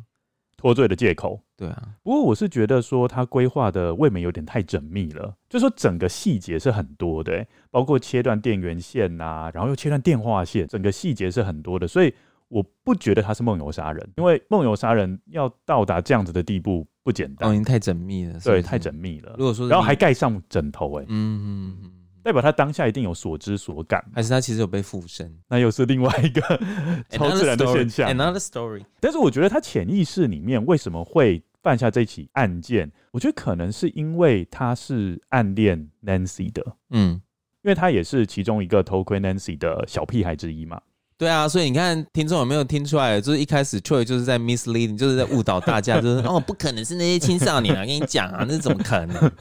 [0.55, 1.41] 脱罪的借口。
[1.57, 12.13] 对啊，不过我是觉得说他规划的未免有点太缜密了，就说整个细节是很多的，包括切断电源线呐、啊，然后又切断电话线，整个细节是很多的，所以
[12.47, 19.35] 我不觉得他是梦游杀人，因为梦游杀人要到达这样子的地步不简单，已经太缜密了，对，太缜密了。
[19.37, 21.91] 如果说，然后还盖上枕头，哎，嗯嗯嗯。
[22.23, 25.33] 代表他当下一定有所知所感，还是他其实有被附身？
[25.47, 26.41] 那又是另外一个
[27.09, 28.09] 超自然的现象。
[28.09, 28.83] Another story。
[28.99, 32.91] 但是我觉得他潜意识里面为什么会犯下这起案件？
[33.11, 37.21] 我觉得可能是因为他是暗恋 Nancy 的，嗯，
[37.63, 40.81] 因为他也是其中一个偷窥 Nancy 的小屁孩之一嘛。
[41.17, 43.21] 对啊，所以你看听众有没有听出来？
[43.21, 49.31] 就是一开始 Troy 就是在 misleading，就是在误导大家，就是 哦，不可能是那些青少年啊，跟你讲啊，那怎么可能？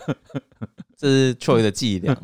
[0.95, 2.15] 这是 Troy 的伎俩。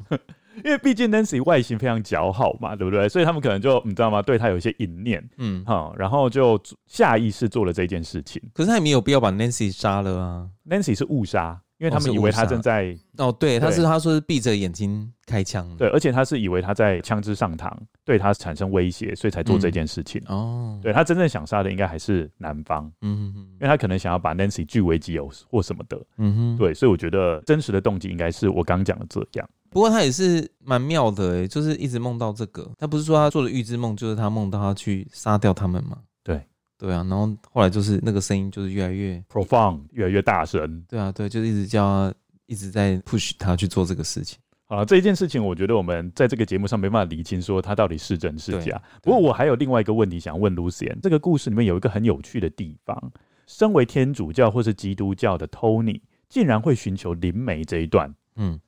[0.65, 3.09] 因为毕竟 Nancy 外形非常姣好嘛，对不对？
[3.09, 4.23] 所以他们可能就你知道吗？
[4.23, 8.43] 对他有一些淫念，嗯，好，然后就下意识做了这件事情。
[8.55, 10.49] 可是他也没有必要把 Nancy 杀了啊。
[10.69, 17.71] Nancy 是误杀，因为他们以为他正在哦，对，他是他说是闭着眼睛开枪，对，而且他是以为他在枪支上膛，
[18.05, 20.21] 对他产生威胁，所以才做这件事情。
[20.27, 29.49] 哦，对他真正想杀的应该还是男方，嗯哼，因为他可能想要把 Nancy 据为己有或什么的，嗯哼，对，所以我觉得真实的动机应该是我刚讲的这样。
[29.71, 32.71] 不过他也是蛮妙的哎，就是一直梦到这个。
[32.79, 35.99] 他不是说他做的预知梦，就是他梦到他去杀掉他们吗？
[36.23, 36.43] 对，
[36.79, 37.05] 对啊。
[37.09, 40.85] 然后后来就是那个声音就是越来越 profound，越来越大声。
[40.89, 42.15] 对啊，对，就是一直叫他，
[42.47, 44.39] 一直在 push 他去做这个事情。
[44.69, 48.83] 好了，这一件事情，我觉得我们在这个节目上没办法理清说他到底是真是假。
[49.01, 53.13] 不过我还有另外一个问题想问 Lucien，这个故事里面有一个很有趣的地方。
[53.47, 58.59] 身为天主教或是基督教的 Tony，竟然会寻求灵媒这一段，嗯，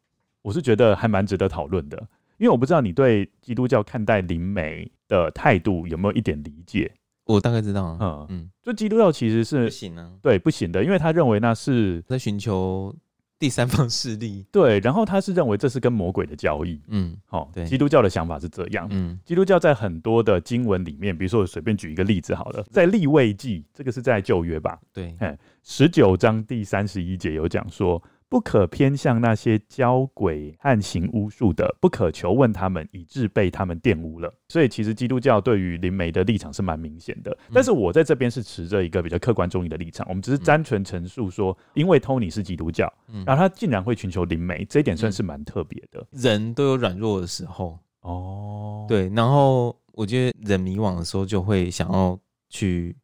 [0.49, 1.99] 我是觉得还蛮值得讨论的，
[2.39, 6.91] 因为我不知道你对基督教看待灵媒的态度有没有一点理解？
[7.27, 12.97] 我大概知道，啊，嗯嗯，就基督教其实是不行啊，对，不行的，因为他认为那是在寻求
[13.39, 28.03] 第三方势力， 对，然后他是认为这是跟魔鬼的交易，嗯，好，对，基督教的想法是这样，嗯，基督教在很多的经文里面，比如说我随便举一个例子好了，在立位记，这个是在旧约吧，对，哎十九章第三十一节有讲说。
[28.31, 34.33] 不可偏向那些教鬼和行巫术的，不可求问他们，以致被他们玷污了。
[34.49, 37.37] 所以，其实基督教对于灵媒的立场是蛮明显的。
[37.55, 40.07] 但是，我在这边是持着一个比较客观中立的立场。
[40.11, 42.93] 我们只是单纯陈述说，因为 Tony 是基督教，
[43.25, 46.07] 然后他竟然会寻求灵媒，这一点算是蛮特别的。
[46.11, 49.09] 人都有软弱的时候哦，对。
[49.09, 52.19] 然后，我觉得人迷惘的时候，就会想要
[52.51, 52.95] 去，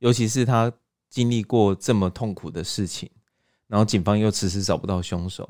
[0.00, 0.72] 尤其是他
[1.08, 3.08] 经历过这么痛苦的事情。
[3.72, 5.48] 然后警方又迟迟找不到凶手，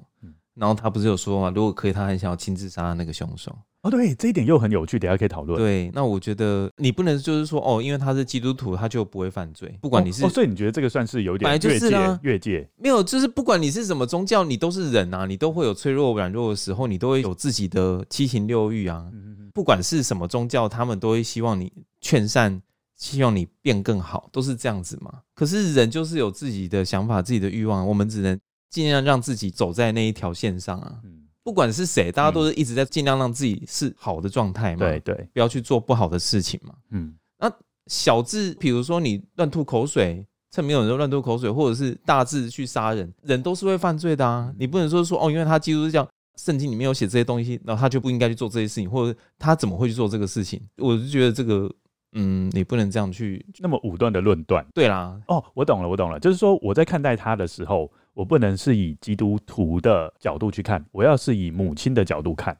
[0.54, 1.50] 然后他不是有说嘛？
[1.52, 3.52] 如果可以，他很想要亲自杀那个凶手。
[3.82, 5.58] 哦，对，这一点又很有趣，等下可以讨论。
[5.58, 9.76] 对，那我觉得你不能就是说哦，因为他是基督徒，他就不会犯罪。
[9.80, 11.80] 不管你是，哦，所以你觉得这个算是有点越界？
[11.80, 12.70] 就是啊，越界。
[12.76, 19.04] 没有，就是不管你是什么宗教，你都是人啊，你都会有脆弱软弱的时候，你都会有自己的七情六欲啊。
[19.52, 22.62] 不管是什么宗教，他们都会希望你劝善。
[23.02, 25.12] 希望你变更好，都是这样子嘛。
[25.34, 28.38] 可是人就是有自己的想法、自己的欲望，我们只能
[28.70, 31.00] 尽量让自己走在那一条线上啊。
[31.42, 34.86] 不管是谁，大家都是一直在尽量让自己是好的状态嘛。
[34.86, 36.74] 对对，不要去做不好的事情嘛。
[36.90, 37.52] 嗯，那
[37.88, 44.54] 小至，比如说你乱吐口水，趁没有人乱吐口水，或者是大至去杀人，人都是会犯罪的啊。
[44.56, 50.62] 你不能说说哦，因为他基督教圣经里面有写这些东西，然后他就不应该去做这些事情，或者他怎么会去做这个事情？
[50.76, 51.68] 我就觉得这个。
[52.12, 54.64] 嗯，你不能这样去那么武断的论断。
[54.74, 62.56] 对啦，哦，我懂了，我懂了，就是说我在看待他的时候，我不能是以基督徒的角度去看，我要是以母亲的角度看。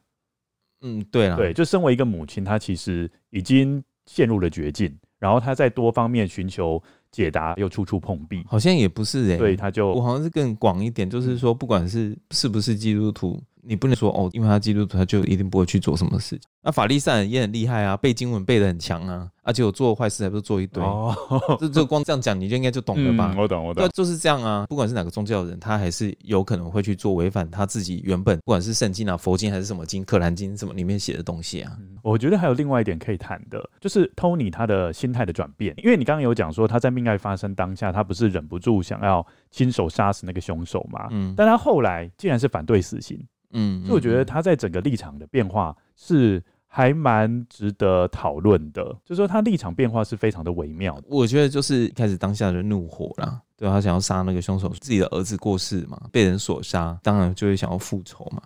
[0.80, 13.40] 嗯，对啦，对，就身为一个母亲，她其实已经陷入了绝境，然后她在多方面寻求解答，又处处碰壁，好像也不是哎、欸，对，他就我好像是更广一点，就是说，不管是是不是基督徒。
[13.64, 16.40] 你不能说哦，因为他基督徒，他就一定不会去做什么事情。
[16.64, 20.82] 那法利赛人也很厉害啊，背经文背得很强啊，而且我做坏事还不是做一堆。
[20.82, 21.16] 哦，
[21.58, 23.32] 这这光这样讲，你就应该就懂了吧？
[23.34, 23.84] 嗯、我懂，我懂。
[23.84, 24.66] 对，就是这样啊。
[24.68, 31.76] 不管是哪个宗教的人，他还是有可能会去做违反他自己原本，不管是圣经啊、佛经还是什么经、可兰经什么里面写的东西啊。
[32.02, 35.74] 我觉得还有另外一点可以谈的，就是 Tony 他的心态的转变。
[35.78, 41.08] 因为你刚刚有讲说他在命案发生当下，他不是忍不住想要亲手杀死那个凶手嘛？
[41.10, 43.24] 嗯，但他后来竟然是反对死刑。
[43.52, 51.04] 嗯，所以我觉得他在整个立场的变化是还蛮值得讨论的，就是说他立场变化是非常的微妙的。
[51.08, 58.42] 我觉得就是开始当下的怒火啦，对，他想要杀那个凶手，自己的儿子过世嘛，被人所杀，当然就会想要复仇嘛。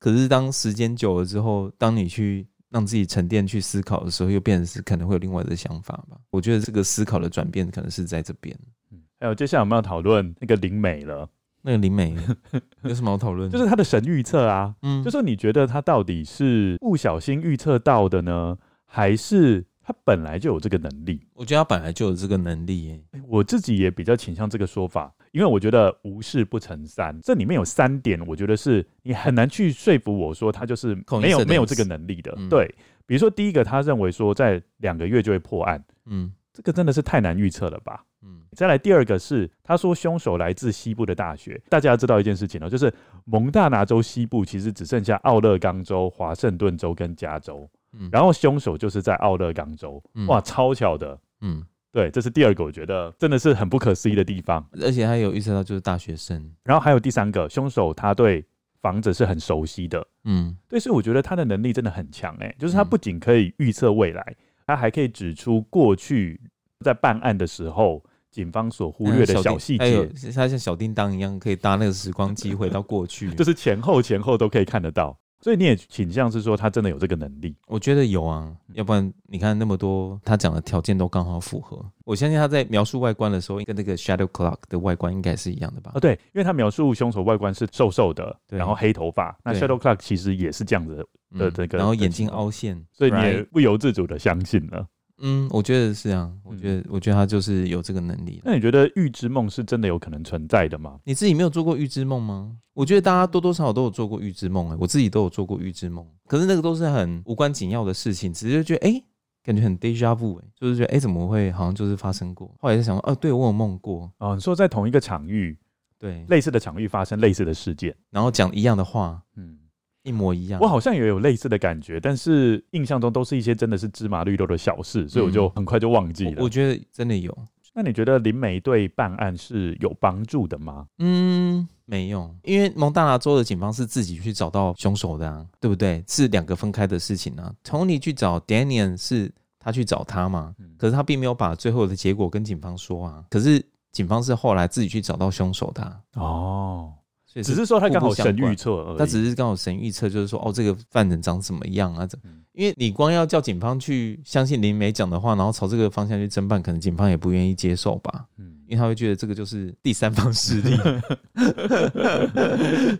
[0.00, 6.16] 可是当时间久了之后，当你去让自己沉淀去思考的时候，又变成是可能会有另外的想法吧。
[6.30, 8.56] 我觉得这个思考的转变可能是在这边。
[8.90, 11.28] 嗯，还有接下来我们要讨论那个灵媒了。
[11.62, 12.14] 那个灵媒
[12.82, 13.50] 有什么好讨论？
[13.50, 18.56] 就是他的神预测啊，嗯，就说你觉得他到底是不小心预测到的呢，
[18.86, 21.20] 还是他本来就有这个能力？
[21.34, 23.02] 我觉得他本来就有这个能力耶。
[23.26, 32.36] 我自己也比较倾向这个说法，因为我觉得无事不成三，这里面有三点，我觉得是你很难去说服我说他就是没有没有这个能力的。
[32.48, 32.72] 对，
[33.06, 38.04] 比如说第一个，他认为说在两个月就会破案，嗯，这个真的是太难预测了吧？
[38.28, 41.58] 嗯，再来第二个是，他说凶手来自西部的大学。
[41.70, 42.92] 大家要知道一件事情哦，就是
[43.24, 47.68] 蒙大拿州西部其实只剩下奥勒冈州、华盛顿州跟加州。
[47.92, 50.02] 嗯，然后凶手就是在奥勒冈州。
[50.26, 51.18] 哇，超巧的。
[51.40, 54.62] 嗯，对，这是第二个，我觉得真的是很不可思议的地方。
[54.82, 56.52] 而且还有预测到就是大学生。
[56.64, 58.44] 然后还有第三个，凶手他对
[58.82, 60.06] 房子是很熟悉的。
[60.24, 66.38] 嗯，对，所以我觉得他的能力真的很强哎，就是他不仅可以预测未来，他还可以指出过去
[66.84, 68.04] 在办案的时候。
[68.30, 75.18] 警方所忽略的小细节，他像小叮当一样，可以搭那个时光机 回到过去，就是前后前后都可以看得到。
[75.40, 77.54] 所以你也倾向是说他真的有这个能力？
[77.68, 81.80] 我觉得有啊，要不然你看那么多他讲的条件都刚好符合。
[82.04, 85.92] 我相信他在描述外观的时候，跟那个 Shadow Clock 的外观应该是一样的吧？
[85.94, 89.38] 啊，对，因为他描述凶手外观是瘦瘦的，然后黑头发。
[89.44, 91.06] 那 Shadow Clock 其实也是这样子
[91.38, 94.84] 的这个，然后眼睛凹陷，所以你也不由自主的相信了。
[95.20, 98.40] 嗯，我觉得是啊，我觉得，我觉得他就是有这个能力。
[98.44, 101.00] 那你觉得预知梦是真的有可能存在的吗？
[101.04, 102.56] 你自己没有做过预知梦吗？
[102.74, 106.06] 我觉得大家多多少少都有做过预知梦，哎，我自己都有做过预知梦。
[106.26, 109.02] 可是那个都是很无关紧要的事情，只是觉得哎，
[109.42, 112.54] 感觉很 deja vu，哎，就是觉得哎、欸，怎么会好像就是发生过？
[112.60, 114.34] 后来就想说，哦、啊，对我有梦过哦。
[114.36, 115.58] 你说在同一个场域，
[115.98, 119.58] 对，类似的场域发生类似的事件，然后讲一样的话，嗯，
[120.02, 120.60] 一模一样。
[120.60, 126.34] 我好像也有类似的感觉，但是印象中都是一些真的是芝麻绿豆的小事，所以我就很快就忘记了。
[126.38, 127.36] 我，我觉得真的有。
[127.74, 130.86] 那你觉得灵媒对办案是有帮助的吗？
[130.98, 136.02] 嗯，没有，因为蒙大拿州的警方是自己去找到凶手的啊，对不对？
[136.08, 137.54] 是两个分开的事情啊。
[137.62, 139.30] Tony 去找 Daniel 是
[139.60, 143.24] 他去找他嘛，可是他并没有把最后的结果跟警方说啊。
[143.30, 146.00] 可是警方是后来自己去找到凶手的啊。
[146.14, 146.92] 哦。
[147.34, 152.06] 只是说他刚好神预测而已，他只是刚好神预测，就是说哦，这个犯人长什么样啊？
[152.06, 152.18] 怎？
[152.52, 158.24] 因为你光要叫警方去相信灵媒讲的话，然后朝这个方向去侦办，可能警方也不愿意接受吧？
[158.38, 160.76] 嗯，因为他会觉得这个就是第三方势力。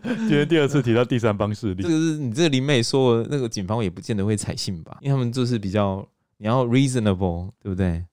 [0.05, 4.97] 今天第二次提到第三方势力，这个是你这个灵媒说的，那个警方也不见得会采信吧？
[5.01, 6.07] 因为他们就是比较
[6.37, 8.05] 你要 reasonable，对不对？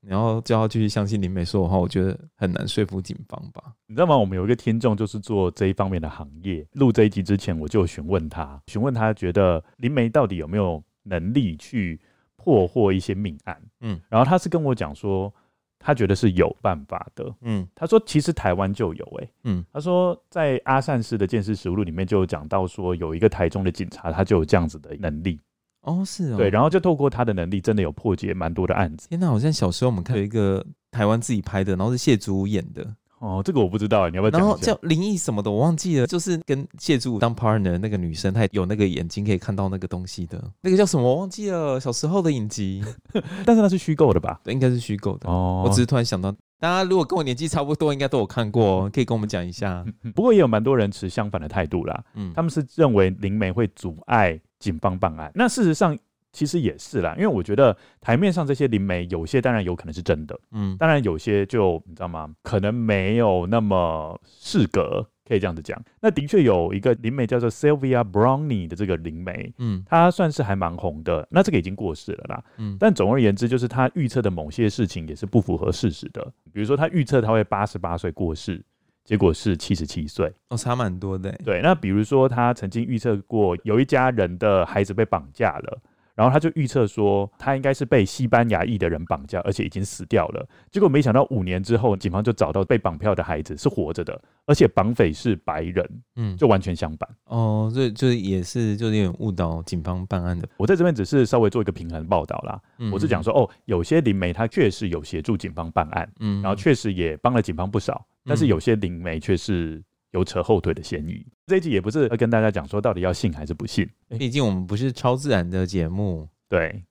[0.00, 3.74] 然后叫他继续相信灵媒说的话，我觉得很难说服警方吧？
[3.86, 4.16] 你知道吗？
[4.16, 6.66] 我们有一个听众就是做这一方面的行业。
[6.72, 12.00] 录这一集之前，我就询问他，询问他觉得灵媒到底有没有能力去
[12.36, 13.60] 破获一些命案？
[13.80, 15.32] 嗯，然后他是跟我讲说，
[15.80, 17.34] 他觉得是有办法的。
[17.40, 19.30] 嗯，他说其实台湾就有诶、欸。
[19.44, 25.40] 嗯，他说在阿善师的见识实录里面就有讲到说，有一个台中的警察，他就有这样子的能力。
[25.88, 29.08] 哦，是哦，对，然后就透过他的能力，真的有破解蛮多的案子。
[29.08, 32.86] 天哪，好像小时候我们看有一个台湾自己拍的，然后是谢祖武演的。
[33.20, 34.40] 哦，这个我不知道，你要不要讲？
[34.40, 36.06] 然后叫灵异什么的，我忘记了。
[36.06, 41.02] 就是跟谢祖武当 partner 那个女生，她有那个眼睛可以看到那个东西的，那个叫什么？
[41.02, 41.80] 我忘记了。
[41.80, 42.80] 小时候的影集，
[43.44, 44.40] 但是那是虚构的吧？
[44.44, 45.28] 对，应该是虚构的。
[45.28, 46.30] 哦，我只是突然想到，
[46.60, 49.84] 大家如果跟我年纪差不多，应该都有看过，可以跟我们讲一下。
[50.14, 52.04] 不过也有蛮多人持相反的态度啦。
[52.14, 55.30] 嗯，他们是认为灵媒会阻碍警方办案。
[55.34, 55.96] 那事实上。
[56.30, 62.30] 其实也是啦，因为我觉得台面上这些灵媒，有些当然有可能是真的，嗯，当然有些就你知道吗？
[62.42, 65.82] 可能没有那么适格，可以这样子讲。
[66.00, 71.26] 那的确有一个灵媒叫做 Sylvia Brownie 的这个灵媒，嗯，他算是还蛮红的。
[71.30, 76.22] 那这个已经过世了啦，嗯，但总而言之，就是他预测的某些事情也是不符合事实的。
[76.52, 78.62] 比如说，他预测他会八十八岁过世，
[79.08, 81.32] 结果是七十七岁，哦，差蛮多的。
[81.42, 85.78] 对，那比如说他曾经预测过有一家人的孩子被绑架了。
[86.14, 90.44] 然后他就预测说，他应该是被西班牙裔的人绑架，而且已经死掉了。
[90.68, 97.08] 结果没想到五年之后，警方就找到被绑票的孩子是活着的，而且绑匪是白人，嗯，就完全相反。
[97.26, 100.48] 哦，这就也是就有点误导警方办案的。
[100.56, 102.60] 我在这边只是稍微做一个平衡报道啦。
[102.78, 109.82] 嗯，我是讲说，哦，有些灵媒他确实有协助警方办案，嗯，然后确实也帮了警方不少，但是有些灵媒却是。
[110.12, 111.22] 有扯后腿的嫌疑。
[111.48, 113.86] 这一集也不是要跟大家讲说到底要信还是不信，
[114.18, 116.82] 毕竟我们不是超自然的节目，对。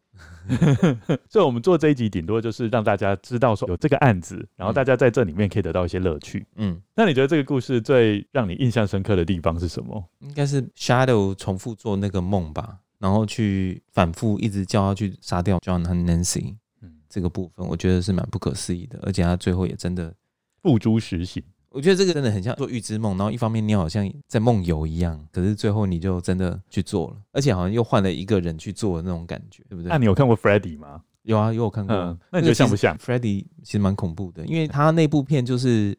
[1.27, 6.45] 所以，我们做这一集顶多就是让大家知道说有这个案子，然后大家在这里面可以得到一些乐趣。
[6.57, 10.07] 嗯，那你觉得这个故事最让你印象深刻的地方是什么？
[10.19, 16.55] 应该是 Shadow 重复做那个梦吧，然后去反复一直叫他去杀掉 John 和 Nancy。
[16.83, 20.13] 嗯，这个部分我觉得是蛮不可思议的，而且他最后也真的
[20.61, 21.43] 付诸实行。
[21.69, 29.89] 我觉得这个真的很像做预知梦，然后一方面你好像在梦游一样，可是最后你就真的去做了，而且好像又换了一个人去做的那种感觉，对不对？
[29.89, 31.03] 那你有看过 Freddy 吗？
[31.23, 31.95] 有啊，有我看过。
[31.95, 35.95] 嗯，那你觉得像不像？Freddy 其实蛮恐怖的，因为他那部片就是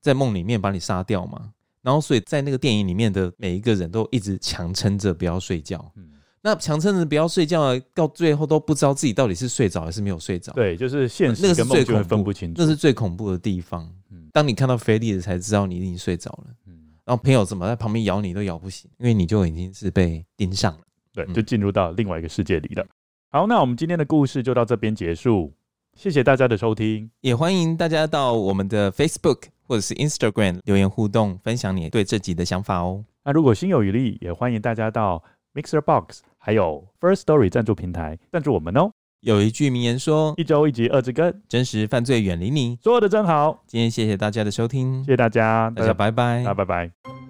[0.00, 1.52] 在梦里面把你杀掉嘛，
[1.82, 5.92] 然后所以在那个电影里面的每一个人都一直强撑着不要睡觉。
[5.96, 10.52] 嗯，那强撑着不要睡觉，到最后都不知道自己到底是睡着还是没有睡着。
[10.54, 13.90] 对，就是现实跟梦就会分不清楚，那是最恐怖的地方。
[14.32, 16.72] 当你看到菲利的才知道你已经睡着了，嗯，
[17.04, 20.80] 然后朋友怎么在旁边咬你都咬不醒，因为你就已经是被盯上了，
[21.12, 22.86] 对，就进入到另外一个世界里了。
[23.30, 25.52] 好，那我们今天的故事就到这边结束，
[25.94, 33.04] 谢谢大家的收听，也欢迎大家到我们的 Facebook 或者是 Instagram 留言互动，分享你对这集的想法哦。
[33.24, 35.22] 那如果心有余力，也欢迎大家到
[35.54, 38.90] Mixer Box 还有 First Story 赞助平台赞助我们哦。
[39.20, 43.62] 有一句名言说：“一周一集，二之根，真实犯罪远离你。”说的真好。
[43.66, 47.29] 今天谢谢大家的收听，谢谢大家，大家拜拜，大家拜拜。